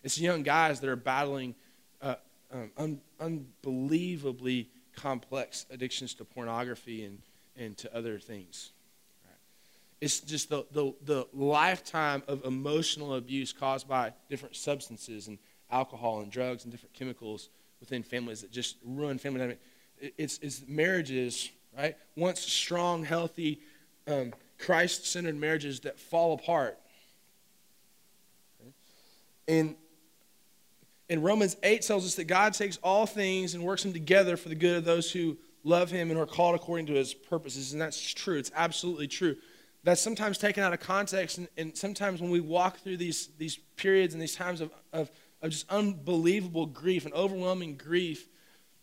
It's 0.02 0.16
the 0.16 0.22
young 0.22 0.42
guys 0.42 0.80
that 0.80 0.90
are 0.90 0.96
battling 0.96 1.54
uh, 2.00 2.16
um, 2.52 2.70
un- 2.76 3.00
unbelievably 3.20 4.68
complex 4.96 5.64
addictions 5.70 6.14
to 6.14 6.24
pornography 6.24 7.04
and, 7.04 7.22
and 7.56 7.76
to 7.78 7.96
other 7.96 8.18
things. 8.18 8.72
Right? 9.24 9.36
It's 10.00 10.20
just 10.20 10.48
the, 10.48 10.64
the, 10.72 10.94
the 11.04 11.26
lifetime 11.32 12.22
of 12.28 12.44
emotional 12.44 13.14
abuse 13.14 13.52
caused 13.52 13.88
by 13.88 14.12
different 14.28 14.56
substances 14.56 15.28
and 15.28 15.38
alcohol 15.70 16.20
and 16.20 16.30
drugs 16.30 16.64
and 16.64 16.72
different 16.72 16.94
chemicals 16.94 17.48
within 17.80 18.02
families 18.02 18.42
that 18.42 18.52
just 18.52 18.76
ruin 18.84 19.18
family 19.18 19.38
dynamic. 19.38 19.60
It's, 20.18 20.38
it's 20.42 20.62
marriages, 20.68 21.50
right? 21.76 21.96
Once 22.16 22.40
strong, 22.40 23.04
healthy, 23.04 23.60
um, 24.06 24.32
Christ 24.58 25.06
centered 25.06 25.36
marriages 25.36 25.80
that 25.80 25.98
fall 25.98 26.34
apart. 26.34 26.78
And 29.48 29.76
and 31.12 31.22
Romans 31.22 31.58
8 31.62 31.82
tells 31.82 32.06
us 32.06 32.14
that 32.14 32.24
God 32.24 32.54
takes 32.54 32.78
all 32.78 33.04
things 33.04 33.52
and 33.52 33.62
works 33.62 33.82
them 33.82 33.92
together 33.92 34.38
for 34.38 34.48
the 34.48 34.54
good 34.54 34.78
of 34.78 34.84
those 34.86 35.12
who 35.12 35.36
love 35.64 35.90
him 35.90 36.10
and 36.10 36.18
are 36.18 36.26
called 36.26 36.54
according 36.54 36.86
to 36.86 36.94
his 36.94 37.14
purposes. 37.14 37.72
And 37.72 37.80
that's 37.80 38.00
true. 38.12 38.38
It's 38.38 38.50
absolutely 38.54 39.08
true. 39.08 39.36
That's 39.84 40.00
sometimes 40.00 40.38
taken 40.38 40.62
out 40.62 40.72
of 40.72 40.80
context. 40.80 41.38
And, 41.38 41.48
and 41.56 41.76
sometimes 41.76 42.20
when 42.20 42.30
we 42.30 42.40
walk 42.40 42.78
through 42.78 42.96
these, 42.98 43.28
these 43.38 43.56
periods 43.76 44.14
and 44.14 44.22
these 44.22 44.34
times 44.34 44.60
of, 44.60 44.70
of, 44.92 45.10
of 45.40 45.50
just 45.50 45.70
unbelievable 45.70 46.66
grief 46.66 47.04
and 47.04 47.14
overwhelming 47.14 47.76
grief, 47.76 48.28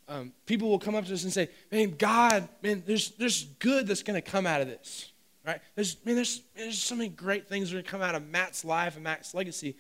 um, 0.08 0.34
people 0.46 0.70
will 0.70 0.80
come 0.80 0.96
up 0.96 1.06
to 1.06 1.14
us 1.14 1.24
and 1.24 1.32
say, 1.32 1.50
man, 1.72 1.92
God, 1.92 2.50
man, 2.62 2.84
there's, 2.86 3.12
there's 3.12 3.44
good 3.60 3.88
that's 3.88 4.04
going 4.04 4.22
to 4.22 4.28
come 4.28 4.48
out 4.48 4.60
of 4.60 4.68
this. 4.68 5.12
Right? 5.46 5.62
There's, 5.76 5.98
man, 6.04 6.16
there's, 6.16 6.42
there's 6.56 6.82
so 6.82 6.96
many 6.96 7.10
great 7.10 7.48
things 7.48 7.70
that 7.70 7.76
are 7.76 7.78
going 7.78 7.86
to 7.86 7.92
come 7.92 8.02
out 8.02 8.16
of 8.16 8.28
Matt's 8.28 8.66
life 8.66 8.96
and 8.96 9.04
Matt's 9.04 9.34
legacy. 9.34 9.78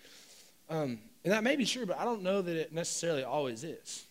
Um, 0.69 0.99
and 1.23 1.33
that 1.33 1.43
may 1.43 1.55
be 1.55 1.65
true, 1.65 1.85
but 1.85 1.97
I 1.97 2.05
don't 2.05 2.23
know 2.23 2.41
that 2.41 2.55
it 2.55 2.73
necessarily 2.73 3.23
always 3.23 3.63
is. 3.63 4.05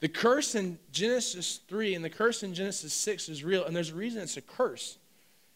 The 0.00 0.08
curse 0.08 0.54
in 0.54 0.78
Genesis 0.92 1.60
3 1.68 1.94
and 1.94 2.04
the 2.04 2.10
curse 2.10 2.42
in 2.42 2.54
Genesis 2.54 2.92
6 2.92 3.28
is 3.28 3.42
real, 3.42 3.64
and 3.64 3.74
there's 3.74 3.90
a 3.90 3.94
reason 3.94 4.22
it's 4.22 4.36
a 4.36 4.42
curse. 4.42 4.98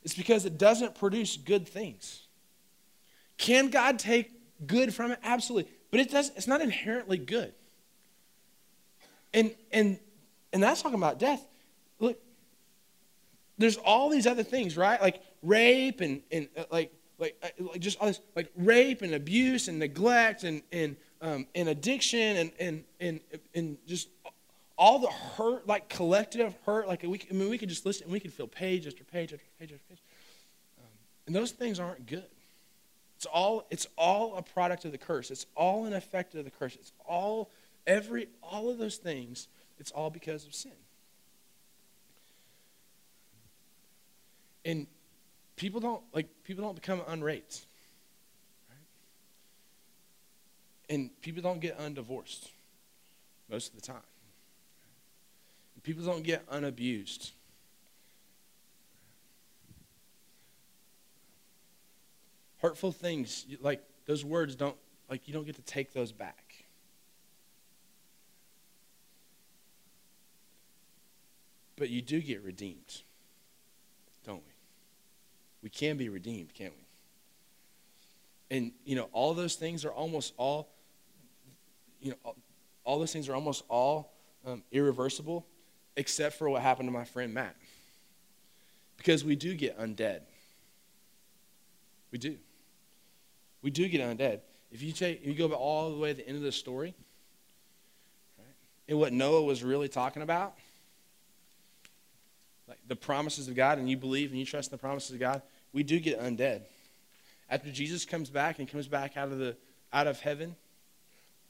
It's 0.03 0.15
because 0.15 0.45
it 0.45 0.59
doesn't 0.59 0.97
produce 0.97 1.37
good 1.37 1.69
things. 1.69 2.23
Can 3.39 3.71
God 3.71 3.99
take 3.99 4.33
good 4.67 4.93
from 4.93 5.13
it? 5.13 5.21
Absolutely. 5.23 5.71
But 5.91 6.01
it 6.01 6.11
does, 6.11 6.33
it's 6.37 6.49
not 6.49 6.61
inherently 6.61 7.19
good. 7.19 7.53
And, 9.33 9.55
and, 9.71 9.99
and 10.53 10.63
that's 10.63 10.83
talking 10.83 10.99
about 10.99 11.19
death. 11.19 11.47
Look, 12.01 12.19
there's 13.59 13.77
all 13.77 14.11
these 14.11 14.27
other 14.27 14.43
things, 14.43 14.77
right? 14.77 15.01
Like 15.01 15.23
rape 15.43 16.01
and, 16.01 16.21
and 16.33 16.49
uh, 16.57 16.65
like 16.71 16.93
like, 17.23 17.37
uh, 17.43 17.65
like 17.71 17.81
just 17.81 17.99
all 18.01 18.09
this, 18.09 18.21
like 18.35 18.51
rape 18.57 19.03
and 19.03 19.15
abuse 19.15 19.69
and 19.69 19.79
neglect 19.79 20.43
and, 20.43 20.61
and, 20.73 20.97
um, 21.21 21.47
and 21.55 21.69
addiction 21.69 22.19
and, 22.19 22.53
and, 22.59 22.85
and, 22.99 23.21
and 23.55 23.79
just 23.87 24.09
all 24.79 24.99
the 24.99 25.11
hurt, 25.11 25.67
like 25.67 25.89
collective 25.89 26.55
hurt. 26.67 26.89
Like 26.89 27.03
we, 27.03 27.21
I 27.31 27.35
mean, 27.35 27.51
we 27.51 27.59
could 27.59 27.69
just 27.69 27.87
listen 27.87 28.05
and 28.05 28.13
we 28.13 28.21
could 28.21 28.33
feel 28.33 28.47
page 28.47 28.87
after 28.87 29.05
page 29.05 29.33
after 29.33 29.47
page 29.59 29.73
after 29.73 29.85
page. 29.89 30.03
Um, 30.79 30.89
and 31.27 31.37
those 31.37 31.53
things 31.53 31.79
aren't 31.79 32.07
good. 32.07 32.25
It's 33.17 33.27
all, 33.27 33.67
it's 33.71 33.87
all 33.97 34.37
a 34.37 34.43
product 34.43 34.85
of 34.85 34.93
the 34.93 34.99
curse. 34.99 35.31
It's 35.31 35.47
all 35.55 35.85
an 35.85 35.93
effect 35.93 36.35
of 36.35 36.45
the 36.45 36.51
curse. 36.51 36.75
It's 36.75 36.93
all 37.07 37.51
Every, 37.87 38.29
all 38.43 38.71
of 38.71 38.79
those 38.79 38.97
things, 38.97 39.49
it's 39.79 39.91
all 39.91 40.11
because 40.11 40.47
of 40.47 40.55
sin. 40.55 40.73
And 44.65 44.87
people 45.57 45.81
don't 45.81 46.03
like 46.15 46.29
people 46.45 46.63
don't 46.63 46.77
become 46.77 47.03
unraped. 47.09 47.67
Right? 48.71 48.79
And 50.95 51.11
people 51.21 51.43
don't 51.43 51.61
get 51.61 51.77
undivorced 51.81 52.51
most 53.51 53.75
of 53.75 53.81
the 53.81 53.85
time. 53.85 54.03
People 55.83 56.05
don't 56.05 56.23
get 56.23 56.45
unabused. 56.49 57.33
Hurtful 62.59 62.93
things, 62.93 63.47
like 63.61 63.83
those 64.07 64.25
words 64.25 64.55
don't 64.55 64.77
like 65.11 65.27
you 65.27 65.35
don't 65.35 65.45
get 65.45 65.57
to 65.57 65.63
take 65.63 65.93
those 65.93 66.13
back. 66.13 66.65
But 71.77 71.91
you 71.91 72.01
do 72.01 72.21
get 72.21 72.43
redeemed, 72.43 73.03
don't 74.25 74.37
we? 74.37 74.53
We 75.63 75.69
can 75.69 75.97
be 75.97 76.09
redeemed, 76.09 76.55
can't 76.55 76.73
we? 76.77 78.57
And, 78.57 78.73
you 78.85 78.95
know, 78.95 79.09
all 79.13 79.35
those 79.35 79.57
things 79.57 79.85
are 79.85 79.93
almost 79.93 80.35
all, 80.37 80.69
you 82.01 82.11
know, 82.11 82.17
all, 82.25 82.37
all 82.85 82.99
those 82.99 83.13
things 83.13 83.29
are 83.29 83.35
almost 83.35 83.65
all 83.69 84.13
um, 84.47 84.63
irreversible, 84.71 85.47
except 85.97 86.37
for 86.37 86.49
what 86.49 86.63
happened 86.63 86.89
to 86.89 86.93
my 86.93 87.05
friend 87.05 87.35
Matt. 87.35 87.57
Because 88.97 89.25
we 89.25 89.37
do 89.37 89.55
get 89.55 89.79
undead. 89.79 90.21
We 92.11 92.19
do. 92.19 92.37
We 93.63 93.71
do 93.71 93.89
get 93.89 94.01
undead. 94.01 94.41
If 94.71 94.83
you 94.83 94.93
take, 94.93 95.21
if 95.23 95.27
you 95.27 95.35
go 95.35 95.55
all 95.55 95.91
the 95.91 95.99
way 95.99 96.11
to 96.11 96.17
the 96.17 96.27
end 96.27 96.37
of 96.37 96.43
the 96.43 96.53
story, 96.53 96.95
right, 98.39 98.47
and 98.89 98.99
what 98.99 99.13
Noah 99.13 99.43
was 99.43 99.63
really 99.63 99.89
talking 99.89 100.23
about, 100.23 100.55
like 102.69 102.79
the 102.87 102.97
promises 102.97 103.49
of 103.49 103.55
God, 103.55 103.79
and 103.79 103.89
you 103.89 103.97
believe 103.97 104.31
and 104.31 104.39
you 104.39 104.47
trust 104.47 104.71
in 104.71 104.77
the 104.77 104.81
promises 104.81 105.13
of 105.13 105.21
God, 105.21 105.43
we 105.73 105.83
do 105.83 106.01
get 106.01 106.21
undead. 106.21 106.63
After 107.51 107.71
Jesus 107.71 108.05
comes 108.05 108.31
back 108.31 108.59
and 108.59 108.69
comes 108.69 108.89
back 108.89 109.17
out 109.17 109.31
of 109.31 109.39
the 109.39 109.57
out 109.93 110.07
of 110.07 110.21
heaven, 110.21 110.57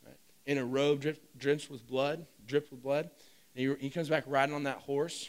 right, 0.04 0.16
in 0.46 0.58
a 0.58 0.64
robe 0.64 1.00
dripped, 1.00 1.38
dripped 1.38 1.70
with 1.70 1.86
blood, 1.86 2.26
dripped 2.46 2.72
with 2.72 2.82
blood, 2.82 3.10
he, 3.54 3.74
he 3.78 3.90
comes 3.90 4.08
back 4.08 4.24
riding 4.26 4.54
on 4.54 4.64
that 4.64 4.78
horse. 4.78 5.28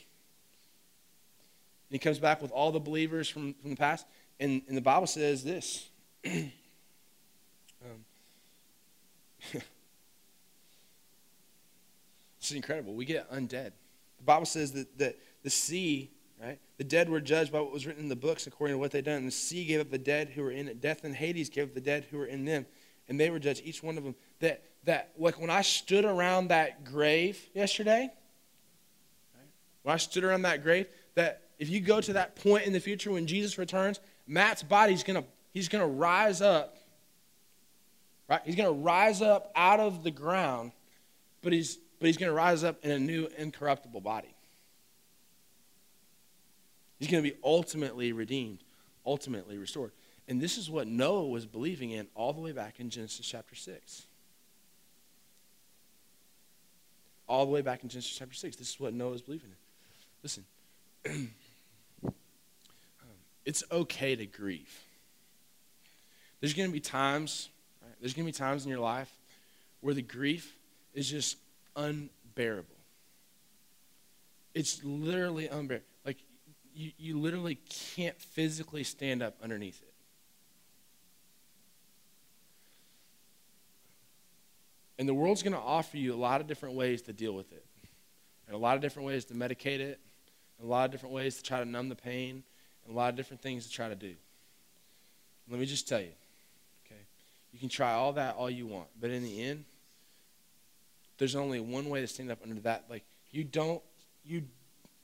And 1.90 1.96
he 1.96 2.00
comes 2.00 2.20
back 2.20 2.42
with 2.42 2.52
all 2.52 2.72
the 2.72 2.80
believers 2.80 3.30
from, 3.30 3.54
from 3.56 3.72
the 3.72 3.76
past. 3.76 4.06
And, 4.40 4.62
and 4.68 4.78
the 4.78 4.82
Bible 4.82 5.08
says 5.08 5.44
this. 5.44 5.90
um, 6.26 6.52
it's 12.40 12.52
incredible. 12.52 12.94
We 12.94 13.06
get 13.06 13.32
undead. 13.32 13.72
The 14.18 14.24
Bible 14.26 14.46
says 14.46 14.72
that, 14.72 14.98
that 14.98 15.18
the 15.44 15.50
sea, 15.50 16.10
right? 16.42 16.58
The 16.78 16.86
dead 16.86 17.10
were 17.10 17.20
judged 17.20 17.52
by 17.52 17.60
what 17.60 17.74
was 17.74 17.86
written 17.86 18.04
in 18.04 18.10
the 18.10 18.16
books 18.16 18.48
according 18.48 18.76
to 18.76 18.80
what 18.80 18.92
they'd 18.92 19.06
done. 19.06 19.18
And 19.18 19.28
the 19.28 19.32
sea 19.32 19.66
gave 19.66 19.82
up 19.82 19.92
the 19.92 19.98
dead 19.98 20.30
who 20.30 20.44
were 20.44 20.52
in 20.52 20.68
it. 20.70 20.80
Death 20.82 21.04
and 21.04 21.14
Hades 21.14 21.50
gave 21.50 21.66
up 21.66 21.74
the 21.74 21.82
dead 21.82 22.08
who 22.10 22.18
were 22.18 22.26
in 22.26 22.46
them. 22.46 22.66
And 23.10 23.20
they 23.20 23.30
were 23.30 23.40
judged, 23.40 23.64
each 23.66 23.84
one 23.84 23.98
of 23.98 24.04
them. 24.06 24.16
That, 24.44 24.62
that 24.84 25.12
like 25.18 25.40
when 25.40 25.50
I 25.50 25.62
stood 25.62 26.04
around 26.04 26.50
that 26.50 26.84
grave 26.84 27.40
yesterday, 27.54 28.12
right? 29.34 29.48
when 29.84 29.94
I 29.94 29.98
stood 29.98 30.26
around 30.26 30.42
that 30.42 30.64
grave, 30.64 30.88
that 31.16 31.44
if 31.60 31.70
you 31.70 31.80
go 31.80 32.02
to 32.02 32.12
that 32.14 32.36
point 32.36 32.66
in 32.66 32.74
the 32.74 32.82
future 32.82 33.10
when 33.10 33.26
Jesus 33.26 33.58
returns, 33.58 34.02
Matt's 34.28 34.62
body's 34.62 35.02
gonna 35.02 35.24
he's 35.54 35.70
gonna 35.70 35.88
rise 35.88 36.42
up. 36.42 36.76
Right? 38.30 38.42
He's 38.44 38.58
gonna 38.58 38.74
rise 38.74 39.22
up 39.22 39.50
out 39.56 39.80
of 39.80 40.04
the 40.04 40.12
ground, 40.12 40.74
but 41.42 41.54
he's 41.54 41.78
but 42.00 42.08
he's 42.08 42.18
gonna 42.18 42.34
rise 42.34 42.66
up 42.66 42.84
in 42.84 42.92
a 42.92 43.00
new 43.00 43.30
incorruptible 43.38 44.02
body. 44.02 44.36
He's 47.00 47.08
to 47.08 47.22
be 47.22 47.38
ultimately 47.44 48.12
redeemed, 48.12 48.60
ultimately 49.06 49.58
restored. 49.58 49.92
And 50.28 50.42
this 50.42 50.58
is 50.58 50.70
what 50.70 50.88
Noah 50.88 51.28
was 51.28 51.46
believing 51.46 51.92
in 51.92 52.08
all 52.14 52.34
the 52.34 52.42
way 52.42 52.52
back 52.52 52.82
in 52.82 52.90
Genesis 52.90 53.26
chapter 53.26 53.56
6. 53.56 54.08
All 57.34 57.48
the 57.48 57.52
way 57.52 57.62
back 57.62 57.82
in 57.82 57.90
Genesis 57.90 58.16
chapter 58.16 58.36
6. 58.36 58.58
This 58.58 58.70
is 58.70 58.80
what 58.80 58.94
Noah 58.94 59.10
was 59.10 59.24
believing 59.24 59.50
in. 59.50 59.56
Listen, 60.22 60.46
it's 63.44 63.64
okay 63.72 64.16
to 64.16 64.28
grieve. 64.28 64.70
There's 66.40 66.54
going 66.54 66.70
to 66.70 66.72
be 66.74 66.80
times, 66.80 67.50
right, 67.82 67.96
there's 68.00 68.14
going 68.14 68.28
to 68.28 68.32
be 68.32 68.38
times 68.38 68.66
in 68.66 68.70
your 68.70 68.82
life 68.82 69.12
where 69.82 69.96
the 69.96 70.04
grief 70.04 70.56
is 70.94 71.10
just 71.10 71.38
unbearable. 71.76 72.70
It's 74.54 74.84
literally 74.84 75.48
unbearable 75.48 75.88
Like, 76.06 76.18
you, 76.76 76.92
you 77.00 77.20
literally 77.20 77.58
can't 77.96 78.22
physically 78.22 78.84
stand 78.84 79.24
up 79.24 79.38
underneath 79.42 79.82
it. 79.82 79.93
And 85.00 85.08
the 85.08 85.14
world's 85.14 85.42
going 85.44 85.54
to 85.54 85.60
offer 85.60 85.98
you 85.98 86.14
a 86.14 86.16
lot 86.16 86.42
of 86.42 86.48
different 86.48 86.76
ways 86.76 87.02
to 87.04 87.14
deal 87.14 87.34
with 87.34 87.52
it, 87.52 87.66
and 88.48 88.56
a 88.56 88.60
lot 88.60 88.76
of 88.76 88.82
different 88.82 89.08
ways 89.08 89.26
to 89.26 89.34
medicate 89.34 89.80
it, 89.80 90.00
and 90.60 90.68
a 90.68 90.72
lot 90.72 90.86
of 90.86 90.92
different 90.92 91.16
ways 91.16 91.38
to 91.38 91.44
try 91.44 91.60
to 91.60 91.66
numb 91.66 91.90
the 91.90 91.96
pain, 91.96 92.44
and 92.86 92.94
a 92.94 92.98
lot 92.98 93.10
of 93.10 93.16
different 93.16 93.42
things 93.42 93.66
to 93.66 93.72
try 93.72 93.90
to 93.90 93.96
do. 93.96 94.14
Let 95.50 95.60
me 95.60 95.66
just 95.66 95.88
tell 95.88 96.00
you, 96.00 96.12
okay? 96.86 97.02
You 97.52 97.60
can 97.60 97.70
try 97.70 97.94
all 97.94 98.14
that 98.14 98.36
all 98.36 98.50
you 98.50 98.68
want, 98.68 98.88
but 99.00 99.10
in 99.10 99.24
the 99.24 99.44
end, 99.44 99.66
there's 101.18 101.36
only 101.36 101.60
one 101.60 101.90
way 101.90 102.02
to 102.02 102.08
stand 102.08 102.32
up 102.32 102.40
under 102.44 102.62
that. 102.62 102.86
Like 102.90 103.04
you 103.32 103.44
don't, 103.44 103.82
you, 104.26 104.44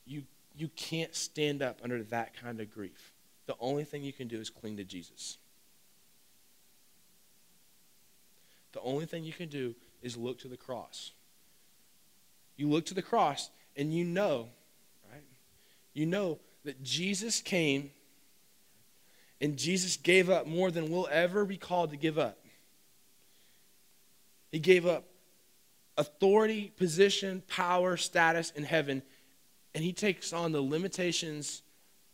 you 0.06 0.23
you 0.56 0.67
can't 0.75 1.15
stand 1.15 1.62
up 1.62 1.80
under 1.84 2.04
that 2.04 2.34
kind 2.39 2.60
of 2.60 2.73
grief. 2.73 3.13
The 3.45 3.56
only 3.60 3.86
thing 3.86 4.04
you 4.04 4.13
can 4.13 4.28
do 4.28 4.39
is 4.39 4.49
cling 4.49 4.78
to 4.78 4.84
Jesus. 4.84 5.38
The 8.73 8.82
only 8.82 9.05
thing 9.05 9.23
you 9.23 9.34
can 9.34 9.49
do 9.49 9.75
is 10.01 10.15
look 10.15 10.39
to 10.39 10.47
the 10.47 10.58
cross. 10.58 11.12
You 12.55 12.69
look 12.69 12.86
to 12.88 12.93
the 12.93 13.01
cross 13.01 13.49
and 13.75 13.93
you 13.93 14.03
know, 14.03 14.49
right? 15.12 15.23
You 15.93 16.05
know 16.05 16.39
that 16.65 16.84
Jesus 16.84 17.41
came 17.41 17.91
and 19.41 19.58
Jesus 19.58 19.97
gave 19.97 20.29
up 20.29 20.45
more 20.45 20.69
than 20.69 20.91
we'll 20.91 21.08
ever 21.10 21.45
be 21.45 21.58
called 21.58 21.91
to 21.91 21.97
give 21.97 22.17
up. 22.17 22.38
He 24.51 24.60
gave 24.60 24.86
up 24.86 25.05
authority, 25.97 26.73
position, 26.75 27.43
power, 27.47 27.97
status 27.97 28.51
in 28.51 28.63
heaven 28.63 29.01
and 29.73 29.84
he 29.84 29.93
takes 29.93 30.34
on 30.34 30.51
the 30.51 30.62
limitations 30.62 31.62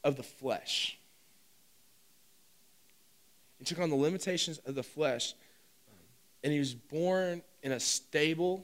of 0.04 0.18
the 0.18 0.24
flesh. 0.24 0.98
He 3.58 3.65
took 3.65 3.80
on 3.80 3.89
the 3.89 3.96
limitations 3.96 4.58
of 4.60 4.76
the 4.76 4.84
flesh, 4.84 5.34
and 6.45 6.53
he 6.53 6.60
was 6.60 6.73
born 6.73 7.41
in 7.62 7.73
a 7.73 7.79
stable 7.81 8.63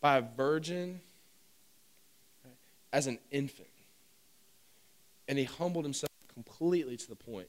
by 0.00 0.16
a 0.16 0.22
virgin 0.22 1.00
as 2.90 3.06
an 3.06 3.18
infant. 3.30 3.68
And 5.28 5.36
he 5.36 5.44
humbled 5.44 5.84
himself 5.84 6.10
completely 6.32 6.96
to 6.96 7.08
the 7.08 7.16
point 7.16 7.48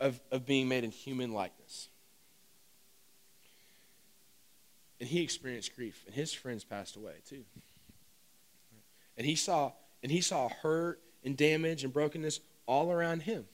of, 0.00 0.20
of 0.30 0.44
being 0.44 0.68
made 0.68 0.84
in 0.84 0.90
human 0.90 1.32
likeness. 1.32 1.88
And 4.98 5.08
he 5.08 5.22
experienced 5.22 5.74
grief, 5.74 6.02
and 6.04 6.14
his 6.14 6.34
friends 6.34 6.62
passed 6.62 6.96
away 6.96 7.14
too 7.26 7.44
and 9.20 9.26
he 9.26 9.34
saw 9.34 9.70
and 10.02 10.10
he 10.10 10.22
saw 10.22 10.48
hurt 10.48 10.98
and 11.22 11.36
damage 11.36 11.84
and 11.84 11.92
brokenness 11.92 12.40
all 12.64 12.90
around 12.90 13.20
him. 13.20 13.44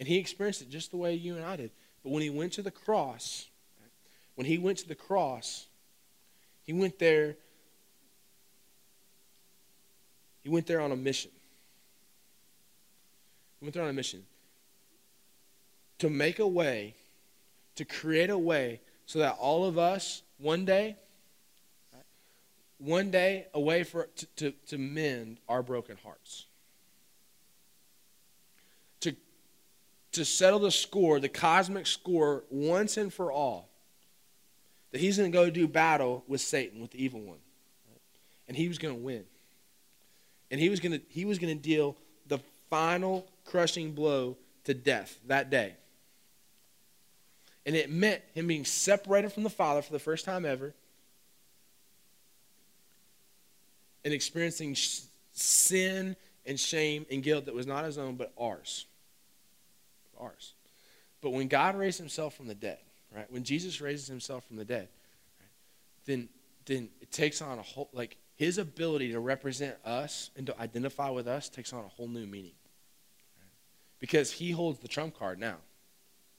And 0.00 0.08
he 0.08 0.18
experienced 0.18 0.62
it 0.62 0.68
just 0.68 0.90
the 0.90 0.96
way 0.96 1.14
you 1.14 1.36
and 1.36 1.44
I 1.44 1.54
did. 1.54 1.70
But 2.06 2.12
when 2.12 2.22
he 2.22 2.30
went 2.30 2.52
to 2.52 2.62
the 2.62 2.70
cross, 2.70 3.48
when 4.36 4.46
he 4.46 4.58
went 4.58 4.78
to 4.78 4.86
the 4.86 4.94
cross, 4.94 5.66
he 6.62 6.72
went 6.72 7.00
there 7.00 7.34
he 10.44 10.48
went 10.48 10.68
there 10.68 10.80
on 10.80 10.92
a 10.92 10.96
mission. 10.96 11.32
He 13.58 13.66
went 13.66 13.74
there 13.74 13.82
on 13.82 13.88
a 13.88 13.92
mission 13.92 14.22
to 15.98 16.08
make 16.08 16.38
a 16.38 16.46
way, 16.46 16.94
to 17.74 17.84
create 17.84 18.30
a 18.30 18.38
way 18.38 18.82
so 19.06 19.18
that 19.18 19.36
all 19.40 19.64
of 19.64 19.76
us 19.76 20.22
one 20.38 20.64
day 20.64 20.94
one 22.78 23.10
day 23.10 23.48
away 23.52 23.82
for, 23.82 24.06
to, 24.14 24.26
to, 24.36 24.50
to 24.68 24.78
mend 24.78 25.38
our 25.48 25.60
broken 25.60 25.96
hearts. 26.04 26.46
To, 29.00 29.16
to 30.16 30.24
settle 30.24 30.58
the 30.58 30.70
score, 30.70 31.20
the 31.20 31.28
cosmic 31.28 31.86
score, 31.86 32.44
once 32.50 32.96
and 32.96 33.12
for 33.12 33.32
all. 33.32 33.68
That 34.92 35.00
he's 35.00 35.16
going 35.16 35.30
to 35.30 35.36
go 35.36 35.50
do 35.50 35.66
battle 35.66 36.24
with 36.26 36.40
Satan, 36.40 36.80
with 36.80 36.90
the 36.90 37.02
evil 37.02 37.20
one. 37.20 37.38
And 38.48 38.56
he 38.56 38.68
was 38.68 38.78
going 38.78 38.94
to 38.94 39.00
win. 39.00 39.24
And 40.50 40.60
he 40.60 40.68
was 40.68 40.80
going 40.80 40.92
to, 40.92 41.00
he 41.08 41.24
was 41.24 41.38
going 41.38 41.56
to 41.56 41.62
deal 41.62 41.96
the 42.26 42.38
final 42.70 43.26
crushing 43.44 43.92
blow 43.92 44.36
to 44.64 44.74
death 44.74 45.18
that 45.26 45.50
day. 45.50 45.74
And 47.64 47.74
it 47.74 47.90
meant 47.90 48.22
him 48.34 48.46
being 48.46 48.64
separated 48.64 49.32
from 49.32 49.42
the 49.42 49.50
Father 49.50 49.82
for 49.82 49.92
the 49.92 49.98
first 49.98 50.24
time 50.24 50.44
ever 50.44 50.72
and 54.04 54.14
experiencing 54.14 54.76
sin 55.32 56.14
and 56.46 56.60
shame 56.60 57.04
and 57.10 57.24
guilt 57.24 57.46
that 57.46 57.54
was 57.54 57.66
not 57.66 57.84
his 57.84 57.98
own, 57.98 58.14
but 58.14 58.32
ours. 58.38 58.86
Ours. 60.18 60.54
But 61.20 61.30
when 61.30 61.48
God 61.48 61.76
raised 61.76 61.98
himself 61.98 62.34
from 62.34 62.46
the 62.46 62.54
dead, 62.54 62.78
right? 63.14 63.30
When 63.30 63.44
Jesus 63.44 63.80
raises 63.80 64.06
himself 64.06 64.44
from 64.46 64.56
the 64.56 64.64
dead, 64.64 64.88
right, 65.40 65.48
then, 66.04 66.28
then 66.66 66.88
it 67.00 67.10
takes 67.10 67.40
on 67.42 67.58
a 67.58 67.62
whole, 67.62 67.88
like, 67.92 68.16
his 68.36 68.58
ability 68.58 69.12
to 69.12 69.20
represent 69.20 69.76
us 69.84 70.30
and 70.36 70.46
to 70.46 70.60
identify 70.60 71.08
with 71.08 71.26
us 71.26 71.48
takes 71.48 71.72
on 71.72 71.84
a 71.84 71.88
whole 71.88 72.08
new 72.08 72.26
meaning. 72.26 72.52
Right? 73.38 73.50
Because 73.98 74.30
he 74.30 74.50
holds 74.50 74.78
the 74.80 74.88
trump 74.88 75.18
card 75.18 75.38
now. 75.38 75.56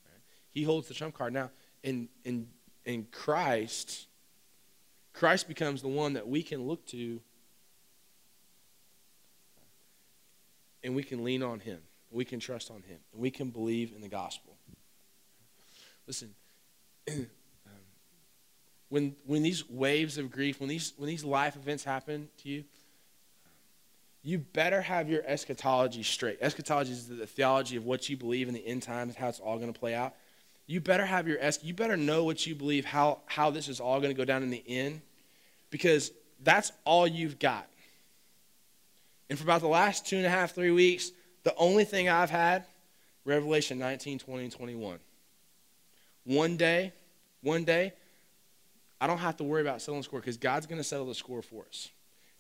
Right? 0.06 0.22
He 0.52 0.64
holds 0.64 0.88
the 0.88 0.94
trump 0.94 1.16
card 1.16 1.34
now. 1.34 1.50
And 1.84 2.08
in, 2.24 2.48
in 2.86 3.08
Christ, 3.12 4.08
Christ 5.14 5.48
becomes 5.48 5.82
the 5.82 5.88
one 5.88 6.14
that 6.14 6.28
we 6.28 6.44
can 6.44 6.68
look 6.68 6.86
to 6.88 7.20
and 10.84 10.96
we 10.96 11.04
can 11.04 11.24
lean 11.24 11.42
on 11.42 11.60
him. 11.60 11.80
We 12.12 12.26
can 12.26 12.40
trust 12.40 12.72
on 12.72 12.82
him. 12.84 13.00
And 13.14 13.22
we 13.22 13.32
can 13.32 13.50
believe 13.50 13.94
in 13.96 14.02
the 14.02 14.08
gospel. 14.08 14.56
Listen, 16.06 16.34
um, 17.10 17.28
when, 18.90 19.16
when 19.26 19.44
these 19.44 19.70
waves 19.70 20.18
of 20.18 20.32
grief, 20.32 20.60
when 20.60 20.70
these, 20.70 20.94
when 20.98 21.08
these 21.08 21.24
life 21.24 21.56
events 21.56 21.84
happen 21.84 22.30
to 22.44 22.50
you, 22.50 22.64
you 24.24 24.38
better 24.38 24.82
have 24.82 25.10
your 25.10 25.24
eschatology 25.26 26.04
straight. 26.04 26.38
Eschatology 26.42 26.92
is 26.92 27.08
the 27.08 27.28
theology 27.28 27.78
of 27.78 27.86
what 27.86 28.10
you 28.10 28.18
believe 28.18 28.48
in 28.48 28.54
the 28.54 28.66
end 28.66 28.84
times, 28.84 29.16
how 29.16 29.30
it's 29.30 29.40
all 29.40 29.58
going 29.58 29.72
to 29.72 29.80
play 29.80 29.96
out. 29.96 30.16
You 30.66 30.82
better 30.82 31.06
have 31.06 31.28
your 31.28 31.38
es- 31.40 31.64
you 31.64 31.74
better 31.74 31.96
know 31.96 32.26
what 32.26 32.46
you 32.46 32.54
believe, 32.54 32.84
how, 32.84 33.20
how 33.26 33.52
this 33.52 33.70
is 33.70 33.80
all 33.80 34.00
going 34.02 34.14
to 34.14 34.18
go 34.18 34.26
down 34.26 34.44
in 34.44 34.50
the 34.50 34.64
end, 34.68 35.02
because 35.70 36.12
that's 36.44 36.74
all 36.84 37.08
you've 37.08 37.40
got. 37.40 37.68
And 39.30 39.40
for 39.40 39.46
about 39.46 39.62
the 39.62 39.68
last 39.68 40.06
two 40.06 40.18
and 40.18 40.26
a 40.26 40.30
half, 40.30 40.54
three 40.54 40.72
weeks, 40.72 41.12
the 41.48 41.56
only 41.56 41.86
thing 41.86 42.10
I've 42.10 42.30
had, 42.30 42.66
Revelation 43.24 43.80
19, 43.80 44.20
20, 44.20 44.44
and 44.44 44.52
21. 44.52 45.00
One 46.26 46.58
day, 46.58 46.92
one 47.42 47.64
day, 47.64 47.94
I 49.00 49.08
don't 49.08 49.20
have 49.20 49.38
to 49.38 49.46
worry 49.46 49.62
about 49.62 49.82
settling 49.82 50.02
the 50.02 50.04
score 50.04 50.20
because 50.20 50.36
God's 50.36 50.66
going 50.66 50.80
to 50.80 50.84
settle 50.84 51.06
the 51.06 51.16
score 51.16 51.42
for 51.42 51.64
us. 51.70 51.88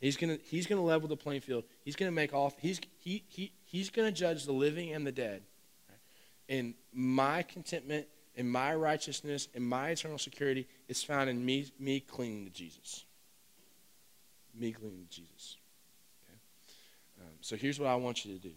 He's 0.02 0.17
going 0.17 0.38
to 0.38 0.43
he's 0.43 0.67
going 0.67 0.82
to 0.82 0.86
level 0.86 1.08
the 1.08 1.15
playing 1.15 1.39
field. 1.39 1.63
He's 1.86 1.96
going 1.96 2.12
to 2.12 2.13
make 2.13 2.34
all 2.34 2.54
he's 2.60 2.82
he, 3.00 3.24
he 3.30 3.54
he's 3.63 3.89
going 3.89 4.10
to 4.10 4.12
judge 4.12 4.43
the 4.43 4.52
living 4.52 4.91
and 4.91 5.08
the 5.08 5.13
dead. 5.13 5.43
And 6.50 6.74
my 6.91 7.43
contentment 7.43 8.08
and 8.36 8.52
my 8.52 8.76
righteousness 8.76 9.48
and 9.56 9.63
my 9.63 9.91
eternal 9.91 10.17
security 10.17 10.67
is 10.89 11.02
found 11.02 11.30
in 11.30 11.46
me 11.46 11.72
me 11.80 12.02
clinging 12.02 12.43
to 12.43 12.52
Jesus. 12.52 13.06
Me 14.54 14.74
clinging 14.74 15.06
to 15.10 15.15
Jesus. 15.15 15.56
Okay. 16.28 16.39
Um, 17.22 17.36
so 17.39 17.56
here's 17.56 17.80
what 17.80 17.88
I 17.88 17.96
want 17.96 18.26
you 18.26 18.34
to 18.34 18.39
do. 18.39 18.52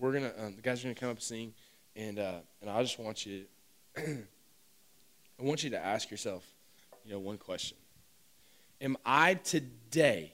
We're 0.00 0.12
gonna 0.12 0.32
um, 0.38 0.56
the 0.56 0.62
guys 0.62 0.80
are 0.80 0.84
gonna 0.84 0.94
come 0.94 1.10
up 1.10 1.16
and 1.16 1.22
sing, 1.22 1.52
and 1.94 2.18
uh, 2.18 2.38
and 2.62 2.70
I 2.70 2.82
just 2.82 2.98
want 2.98 3.26
you. 3.26 3.44
I 3.98 5.42
want 5.42 5.62
you 5.62 5.70
to 5.70 5.78
ask 5.78 6.10
yourself, 6.10 6.42
you 7.04 7.12
know, 7.12 7.18
one 7.18 7.36
question. 7.36 7.76
Am 8.80 8.96
I 9.04 9.34
today, 9.34 10.32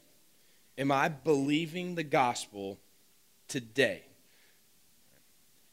am 0.78 0.92
I 0.92 1.08
believing 1.08 1.96
the 1.96 2.04
gospel 2.04 2.78
today? 3.48 4.02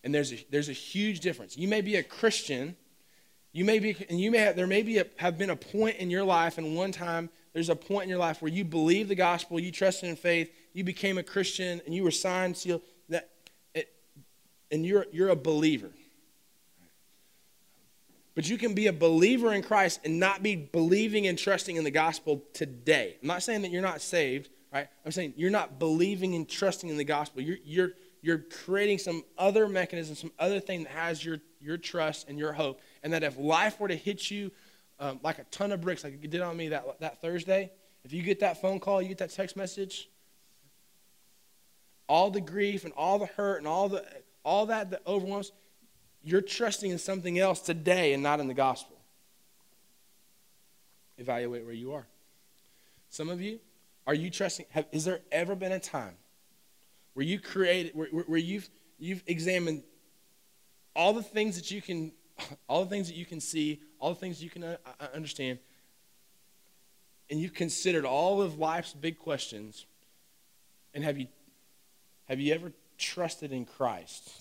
And 0.03 0.13
there's 0.13 0.34
a, 0.34 0.45
there's 0.49 0.69
a 0.69 0.73
huge 0.73 1.19
difference. 1.19 1.58
You 1.58 1.67
may 1.67 1.82
be 1.82 1.95
a 1.95 2.03
Christian, 2.03 2.75
you 3.51 3.63
may 3.63 3.79
be, 3.79 3.95
and 4.10 4.19
you 4.19 4.32
may 4.32 4.39
have, 4.39 4.56
there 4.56 4.67
may 4.67 4.82
be 4.82 4.97
a, 4.97 5.06
have 5.17 5.38
been 5.38 5.49
a 5.49 5.56
point 5.56 5.97
in 5.97 6.10
your 6.10 6.23
life, 6.23 6.58
and 6.58 6.75
one 6.75 6.91
time 6.91 7.29
there's 7.53 7.69
a 7.69 7.75
point 7.75 8.03
in 8.03 8.10
your 8.10 8.19
life 8.19 8.41
where 8.41 8.51
you 8.51 8.65
believe 8.65 9.08
the 9.08 9.15
gospel, 9.15 9.60
you 9.60 9.71
trusted 9.71 10.10
in 10.10 10.15
faith, 10.15 10.51
you 10.73 10.84
became 10.84 11.17
a 11.17 11.23
Christian, 11.23 11.82
and 11.86 11.93
you 11.93 12.03
were 12.03 12.12
signed, 12.12 12.58
sealed, 12.58 12.82
and 14.73 14.83
you're, 14.83 15.05
you're 15.12 15.29
a 15.29 15.36
believer. 15.36 15.91
But 18.33 18.49
you 18.49 18.57
can 18.57 18.73
be 18.73 18.88
a 18.88 18.93
believer 18.93 19.53
in 19.53 19.62
Christ 19.62 19.99
and 20.03 20.19
not 20.19 20.41
be 20.41 20.55
believing 20.55 21.27
and 21.27 21.38
trusting 21.38 21.75
in 21.75 21.83
the 21.83 21.91
gospel 21.91 22.43
today. 22.53 23.17
I'm 23.21 23.27
not 23.27 23.43
saying 23.43 23.62
that 23.62 23.69
you're 23.69 23.83
not 23.83 24.01
saved, 24.01 24.49
right? 24.73 24.88
I'm 25.05 25.12
saying 25.12 25.36
you're 25.38 25.51
not 25.51 25.77
believing 25.77 26.33
and 26.33 26.49
trusting 26.49 26.89
in 26.89 26.97
the 26.97 27.03
gospel. 27.03 27.43
You're, 27.43 27.57
you're, 27.63 27.91
you're 28.23 28.39
creating 28.39 28.97
some 28.97 29.23
other 29.38 29.67
mechanism, 29.67 30.15
some 30.15 30.31
other 30.39 30.59
thing 30.59 30.86
that 30.86 30.91
has 30.93 31.23
your, 31.23 31.38
your 31.62 31.77
trust 31.77 32.27
and 32.27 32.39
your 32.39 32.53
hope. 32.53 32.81
And 33.03 33.13
that 33.13 33.21
if 33.21 33.38
life 33.38 33.79
were 33.79 33.89
to 33.89 33.95
hit 33.95 34.31
you 34.31 34.49
um, 34.99 35.19
like 35.21 35.38
a 35.38 35.43
ton 35.51 35.71
of 35.71 35.81
bricks, 35.81 36.03
like 36.03 36.13
it 36.13 36.31
did 36.31 36.41
on 36.41 36.57
me 36.57 36.69
that, 36.69 36.99
that 36.99 37.21
Thursday, 37.21 37.71
if 38.03 38.12
you 38.12 38.23
get 38.23 38.39
that 38.39 38.59
phone 38.59 38.79
call, 38.79 39.03
you 39.03 39.09
get 39.09 39.19
that 39.19 39.29
text 39.29 39.55
message, 39.55 40.09
all 42.09 42.31
the 42.31 42.41
grief 42.41 42.86
and 42.86 42.93
all 42.97 43.19
the 43.19 43.27
hurt 43.27 43.57
and 43.57 43.67
all, 43.67 43.89
the, 43.89 44.03
all 44.43 44.65
that 44.67 44.91
that 44.91 45.01
overwhelms, 45.08 45.51
you're 46.23 46.41
trusting 46.41 46.91
in 46.91 46.97
something 46.97 47.39
else 47.39 47.60
today 47.60 48.13
and 48.13 48.23
not 48.23 48.39
in 48.39 48.47
the 48.47 48.53
gospel. 48.53 48.97
Evaluate 51.17 51.65
where 51.65 51.73
you 51.73 51.93
are. 51.93 52.06
Some 53.10 53.29
of 53.29 53.41
you, 53.41 53.60
are 54.08 54.13
you 54.13 54.29
trusting? 54.29 54.65
Have, 54.71 54.86
is 54.91 55.06
there 55.06 55.19
ever 55.32 55.56
been 55.56 55.71
a 55.71 55.79
time 55.79 56.15
where 57.13 57.25
you 57.25 57.39
created, 57.39 57.93
where, 57.93 58.08
where 58.08 58.39
you've, 58.39 58.69
you've 58.99 59.23
examined 59.27 59.84
all 60.95 61.13
the 61.13 61.23
things 61.23 61.56
that 61.56 61.71
you 61.71 61.82
can, 61.82 62.12
all 62.67 62.84
the 62.84 62.89
things 62.89 63.08
that 63.08 63.15
you 63.15 63.25
can 63.25 63.39
see, 63.39 63.82
all 63.99 64.10
the 64.10 64.19
things 64.19 64.41
you 64.43 64.49
can 64.49 64.63
uh, 64.63 64.77
uh, 64.99 65.08
understand, 65.13 65.60
and 67.29 67.39
you've 67.39 67.53
considered 67.53 68.06
all 68.06 68.41
of 68.41 68.60
life's 68.60 68.93
big 68.93 69.17
questions, 69.17 69.86
and 70.93 71.03
have 71.03 71.17
you, 71.17 71.27
have 72.27 72.39
you 72.39 72.53
ever 72.53 72.71
trusted 73.04 73.52
in 73.52 73.66
Christ? 73.66 74.32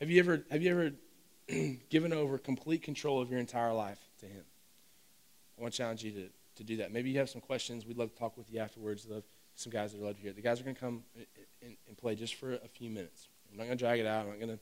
Have 0.00 0.10
you 0.10 0.20
ever, 0.20 0.44
have 0.50 0.62
you 0.62 0.70
ever 0.70 1.76
given 1.90 2.12
over 2.12 2.38
complete 2.38 2.82
control 2.82 3.20
of 3.20 3.30
your 3.30 3.40
entire 3.40 3.72
life 3.72 3.98
to 4.20 4.26
Him? 4.26 4.44
I 5.58 5.62
want 5.62 5.74
to 5.74 5.78
challenge 5.78 6.04
you 6.04 6.12
to, 6.12 6.28
to 6.56 6.64
do 6.64 6.76
that. 6.78 6.92
Maybe 6.92 7.10
you 7.10 7.18
have 7.18 7.30
some 7.30 7.40
questions. 7.40 7.86
We'd 7.86 7.96
love 7.96 8.12
to 8.12 8.18
talk 8.18 8.36
with 8.36 8.50
you 8.52 8.60
afterwards. 8.60 9.06
Love 9.08 9.24
some 9.56 9.72
guys 9.72 9.92
that 9.92 10.00
are 10.00 10.04
love 10.04 10.16
hear. 10.16 10.32
The 10.32 10.42
guys 10.42 10.60
are 10.60 10.64
going 10.64 10.74
to 10.74 10.80
come 10.80 11.02
and, 11.62 11.76
and 11.88 11.96
play 11.96 12.14
just 12.14 12.34
for 12.36 12.54
a 12.54 12.68
few 12.68 12.90
minutes. 12.90 13.28
I'm 13.50 13.58
not 13.58 13.64
going 13.64 13.78
to 13.78 13.84
drag 13.84 14.00
it 14.00 14.06
out. 14.06 14.22
I'm 14.22 14.30
not 14.30 14.40
going 14.40 14.56
to 14.56 14.58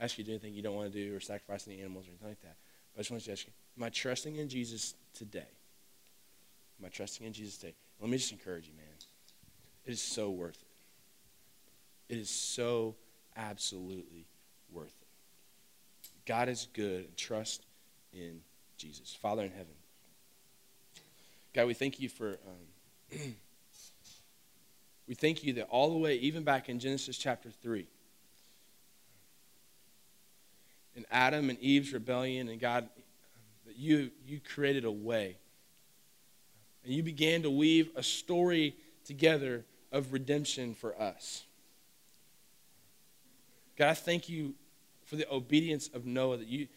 ask 0.00 0.16
you 0.18 0.24
to 0.24 0.30
do 0.30 0.34
anything 0.34 0.54
you 0.54 0.62
don't 0.62 0.74
want 0.74 0.92
to 0.92 0.98
do 0.98 1.14
or 1.14 1.20
sacrifice 1.20 1.66
any 1.66 1.80
animals 1.80 2.06
or 2.06 2.10
anything 2.10 2.28
like 2.28 2.42
that. 2.42 2.56
But 2.92 2.98
I 2.98 3.02
just 3.02 3.10
want 3.10 3.22
to 3.22 3.32
ask 3.32 3.46
you, 3.46 3.52
am 3.78 3.84
I 3.84 3.90
trusting 3.90 4.36
in 4.36 4.48
Jesus 4.48 4.94
today? 5.14 5.48
Am 6.80 6.86
I 6.86 6.88
trusting 6.88 7.26
in 7.26 7.32
Jesus 7.32 7.58
today? 7.58 7.74
Let 8.00 8.10
me 8.10 8.16
just 8.16 8.32
encourage 8.32 8.66
you, 8.66 8.74
man. 8.76 8.89
It 9.86 9.92
is 9.92 10.02
so 10.02 10.30
worth 10.30 10.62
it. 12.08 12.14
It 12.14 12.18
is 12.18 12.30
so 12.30 12.96
absolutely 13.36 14.26
worth 14.72 14.94
it. 15.00 15.08
God 16.26 16.48
is 16.48 16.68
good 16.72 17.04
and 17.04 17.16
trust 17.16 17.64
in 18.12 18.40
Jesus. 18.76 19.16
Father 19.20 19.42
in 19.42 19.50
heaven, 19.50 19.74
God, 21.54 21.66
we 21.66 21.74
thank 21.74 22.00
you 22.00 22.08
for. 22.08 22.38
Um, 23.12 23.18
we 25.08 25.14
thank 25.14 25.42
you 25.42 25.54
that 25.54 25.66
all 25.70 25.90
the 25.90 25.98
way, 25.98 26.16
even 26.16 26.44
back 26.44 26.68
in 26.68 26.78
Genesis 26.78 27.18
chapter 27.18 27.50
3, 27.50 27.86
in 30.94 31.04
Adam 31.10 31.50
and 31.50 31.58
Eve's 31.58 31.92
rebellion, 31.92 32.48
and 32.48 32.60
God, 32.60 32.88
that 33.66 33.76
you, 33.76 34.10
you 34.26 34.40
created 34.40 34.84
a 34.84 34.90
way. 34.90 35.36
And 36.84 36.94
you 36.94 37.02
began 37.02 37.42
to 37.42 37.50
weave 37.50 37.90
a 37.96 38.02
story 38.02 38.76
together 39.10 39.64
of 39.90 40.12
redemption 40.12 40.72
for 40.72 40.94
us. 41.02 41.42
God, 43.76 43.88
I 43.88 43.94
thank 43.94 44.28
you 44.28 44.54
for 45.04 45.16
the 45.16 45.28
obedience 45.28 45.90
of 45.92 46.06
Noah 46.06 46.36
that 46.36 46.46
you, 46.46 46.68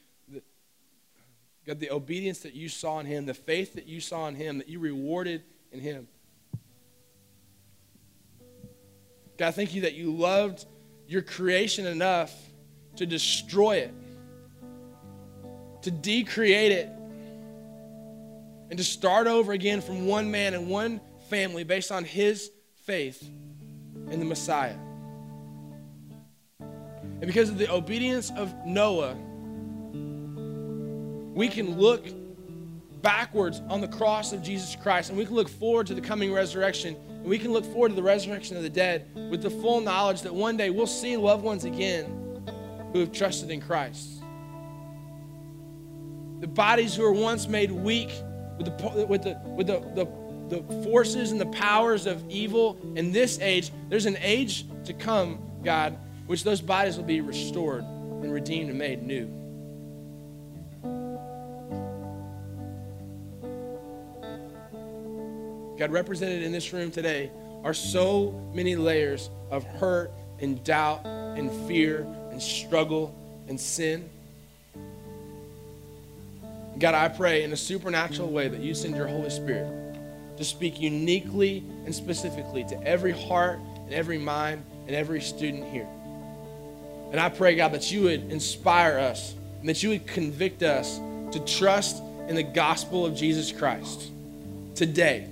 God, 1.68 1.80
the 1.80 1.92
obedience 1.92 2.40
that 2.40 2.56
you 2.56 2.70
saw 2.70 3.00
in 3.00 3.06
him, 3.06 3.28
the 3.28 3.36
faith 3.36 3.76
that 3.76 3.86
you 3.86 4.02
saw 4.02 4.28
in 4.28 4.34
him, 4.34 4.58
that 4.58 4.68
you 4.68 4.80
rewarded 4.80 5.44
in 5.72 5.80
him. 5.80 6.08
God, 9.38 9.54
thank 9.54 9.76
you 9.76 9.82
that 9.82 9.94
you 9.94 10.12
loved 10.12 10.66
your 11.08 11.22
creation 11.22 11.86
enough 11.86 12.36
to 12.96 13.06
destroy 13.06 13.76
it, 13.78 13.94
to 15.84 15.92
decreate 15.92 16.72
it, 16.72 16.90
and 18.72 18.78
to 18.80 18.84
start 18.84 19.28
over 19.28 19.52
again 19.52 19.82
from 19.82 20.08
one 20.08 20.32
man 20.32 20.56
and 20.56 20.68
one 20.68 21.00
family 21.30 21.64
based 21.64 21.92
on 21.92 22.04
his 22.04 22.52
faith 22.86 23.22
in 24.10 24.20
the 24.20 24.26
Messiah. 24.26 24.78
And 26.60 27.26
because 27.26 27.50
of 27.50 27.58
the 27.58 27.72
obedience 27.72 28.32
of 28.36 28.54
Noah, 28.66 29.16
we 31.34 31.48
can 31.48 31.78
look 31.78 32.06
backwards 33.02 33.62
on 33.70 33.82
the 33.82 33.88
cross 33.88 34.34
of 34.34 34.42
Jesus 34.42 34.76
Christ 34.76 35.10
and 35.10 35.18
we 35.18 35.26
can 35.26 35.36
look 35.36 35.50
forward 35.50 35.88
to 35.88 35.94
the 35.94 36.02
coming 36.02 36.34
resurrection 36.34 36.96
and 37.10 37.26
we 37.26 37.38
can 37.38 37.52
look 37.52 37.66
forward 37.66 37.90
to 37.90 37.96
the 37.96 38.04
resurrection 38.04 38.56
of 38.58 38.64
the 38.64 38.70
dead 38.70 39.08
with 39.30 39.42
the 39.42 39.50
full 39.50 39.82
knowledge 39.82 40.22
that 40.22 40.34
one 40.34 40.58
day 40.58 40.70
we'll 40.70 40.88
see 40.88 41.18
loved 41.18 41.44
ones 41.44 41.66
again 41.66 42.06
who 42.94 43.00
have 43.00 43.12
trusted 43.12 43.50
in 43.50 43.62
Christ. 43.62 44.22
The 46.40 46.48
bodies 46.48 46.96
who 46.96 47.04
were 47.04 47.14
once 47.14 47.48
made 47.48 47.72
weak 47.72 48.10
with 48.58 48.66
the, 48.66 49.06
with 49.10 49.24
the, 49.24 49.42
with 49.46 49.68
the, 49.68 49.80
the, 49.96 50.06
the 50.54 50.84
forces 50.84 51.32
and 51.32 51.42
the 51.42 51.48
powers 51.48 52.06
of 52.06 52.24
evil 52.30 52.78
in 52.96 53.12
this 53.12 53.40
age, 53.40 53.72
there's 53.90 54.06
an 54.06 54.18
age 54.22 54.66
to 54.86 54.94
come, 54.94 55.40
God, 55.64 55.98
which 56.28 56.44
those 56.44 56.62
bodies 56.62 56.98
will 56.98 57.04
be 57.04 57.22
restored 57.22 57.84
and 57.84 58.32
redeemed 58.32 58.70
and 58.70 58.78
made 58.78 59.02
new. 59.04 59.26
God, 65.78 65.92
represented 65.92 66.44
in 66.44 66.52
this 66.52 66.72
room 66.72 66.92
today 66.92 67.32
are 67.64 67.74
so 67.74 68.32
many 68.54 68.76
layers 68.76 69.30
of 69.50 69.64
hurt 69.64 70.12
and 70.40 70.64
doubt 70.64 71.06
and 71.06 71.52
fear 71.68 72.02
and 72.32 72.42
struggle 72.42 73.16
and 73.48 73.60
sin. 73.60 74.08
God, 76.78 76.94
I 76.94 77.08
pray 77.08 77.44
in 77.44 77.54
a 77.54 77.58
supernatural 77.58 78.30
way 78.30 78.48
that 78.48 78.60
you 78.60 78.76
send 78.76 78.96
your 78.96 79.08
Holy 79.08 79.30
Spirit 79.30 79.83
to 80.44 80.50
speak 80.50 80.80
uniquely 80.80 81.64
and 81.86 81.96
specifically 81.96 82.66
to 82.66 82.84
every 82.84 83.12
heart 83.12 83.60
and 83.86 83.94
every 83.94 84.18
mind 84.18 84.64
and 84.88 84.96
every 84.96 85.22
student 85.22 85.66
here. 85.72 85.88
And 87.12 87.20
I 87.20 87.30
pray, 87.30 87.56
God, 87.56 87.72
that 87.72 87.92
you 87.92 88.04
would 88.04 88.32
inspire 88.32 89.00
us 89.00 89.36
and 89.60 89.70
that 89.70 89.82
you 89.82 89.90
would 89.90 90.06
convict 90.06 90.62
us 90.64 90.98
to 91.32 91.40
trust 91.46 92.04
in 92.28 92.36
the 92.36 92.44
gospel 92.44 93.06
of 93.06 93.16
Jesus 93.16 93.52
Christ 93.52 94.12
today. 94.76 95.28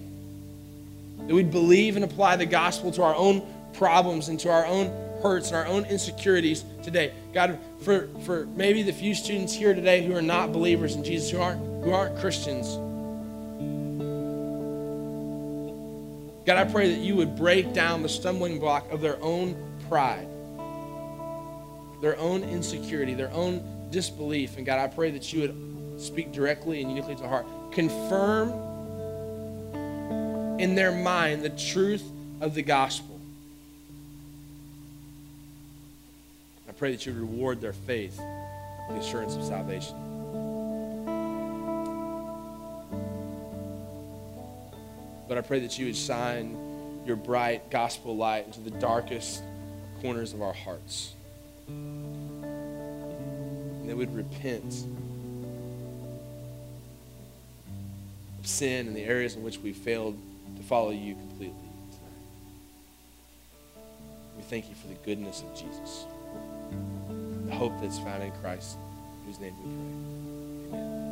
That 1.28 1.34
we'd 1.34 1.52
believe 1.52 1.96
and 1.96 2.06
apply 2.06 2.38
the 2.38 2.46
gospel 2.46 2.92
to 2.92 3.04
our 3.04 3.16
own 3.16 3.46
problems 3.74 4.30
and 4.30 4.40
to 4.42 4.50
our 4.50 4.66
own 4.66 4.88
hurts 5.22 5.48
and 5.48 5.58
our 5.58 5.68
own 5.68 5.86
insecurities 5.86 6.64
today. 6.84 7.14
God, 7.34 7.60
for, 7.82 8.08
for 8.26 8.46
maybe 8.56 8.84
the 8.84 8.94
few 8.94 9.14
students 9.14 9.54
here 9.54 9.74
today 9.74 10.06
who 10.06 10.16
are 10.16 10.22
not 10.22 10.54
believers 10.54 10.96
in 10.96 11.04
Jesus, 11.04 11.30
who 11.30 11.42
aren't, 11.42 11.60
who 11.84 11.92
aren't 11.92 12.18
Christians, 12.20 12.78
God, 16.46 16.58
I 16.58 16.64
pray 16.64 16.94
that 16.94 17.02
you 17.02 17.16
would 17.16 17.36
break 17.36 17.72
down 17.74 18.02
the 18.02 18.10
stumbling 18.10 18.60
block 18.60 18.92
of 18.92 19.00
their 19.00 19.22
own 19.22 19.56
pride, 19.88 20.28
their 22.02 22.18
own 22.18 22.44
insecurity, 22.44 23.14
their 23.14 23.32
own 23.32 23.90
disbelief. 23.92 24.58
And 24.58 24.66
God, 24.66 24.80
I 24.80 24.88
pray 24.88 25.12
that 25.12 25.32
you 25.32 25.42
would 25.42 26.02
speak 26.02 26.32
directly 26.32 26.82
and 26.82 26.90
uniquely 26.90 27.16
to 27.16 27.28
heart. 27.28 27.46
Confirm 27.72 28.50
in 30.60 30.74
their 30.74 30.92
mind 30.92 31.44
the 31.44 31.50
truth 31.50 32.04
of 32.40 32.56
the 32.56 32.64
gospel. 32.64 33.20
I 36.68 36.72
pray 36.72 36.92
that 36.92 37.06
you 37.06 37.14
reward 37.14 37.62
their 37.62 37.74
faith 37.74 38.20
with 38.88 38.98
the 38.98 39.06
assurance 39.06 39.36
of 39.36 39.44
salvation. 39.44 40.11
But 45.32 45.38
I 45.38 45.42
pray 45.44 45.60
that 45.62 45.80
you 45.80 45.86
would 45.86 45.96
shine 45.96 46.58
your 47.06 47.16
bright 47.16 47.72
gospel 47.72 48.18
light 48.18 48.48
into 48.48 48.60
the 48.60 48.72
darkest 48.72 49.42
corners 50.02 50.34
of 50.34 50.42
our 50.42 50.52
hearts. 50.52 51.14
And 51.70 52.44
that 53.88 53.96
we'd 53.96 54.12
repent 54.14 54.86
of 58.42 58.46
sin 58.46 58.88
and 58.88 58.96
the 58.96 59.06
areas 59.06 59.38
in 59.38 59.44
which 59.44 59.58
we 59.60 59.72
failed 59.72 60.20
to 60.58 60.64
follow 60.64 60.92
you 60.92 61.16
completely 61.16 61.56
tonight. 61.92 62.12
We 64.36 64.44
thank 64.44 64.68
you 64.68 64.76
for 64.76 64.88
the 64.88 64.96
goodness 65.06 65.44
of 65.44 65.56
Jesus, 65.58 66.04
the 67.46 67.56
hope 67.56 67.72
that's 67.80 68.00
found 68.00 68.22
in 68.22 68.34
Christ, 68.42 68.76
in 69.22 69.28
whose 69.28 69.40
name 69.40 69.54
we 69.64 70.72
pray. 70.72 70.78
Amen. 70.78 71.11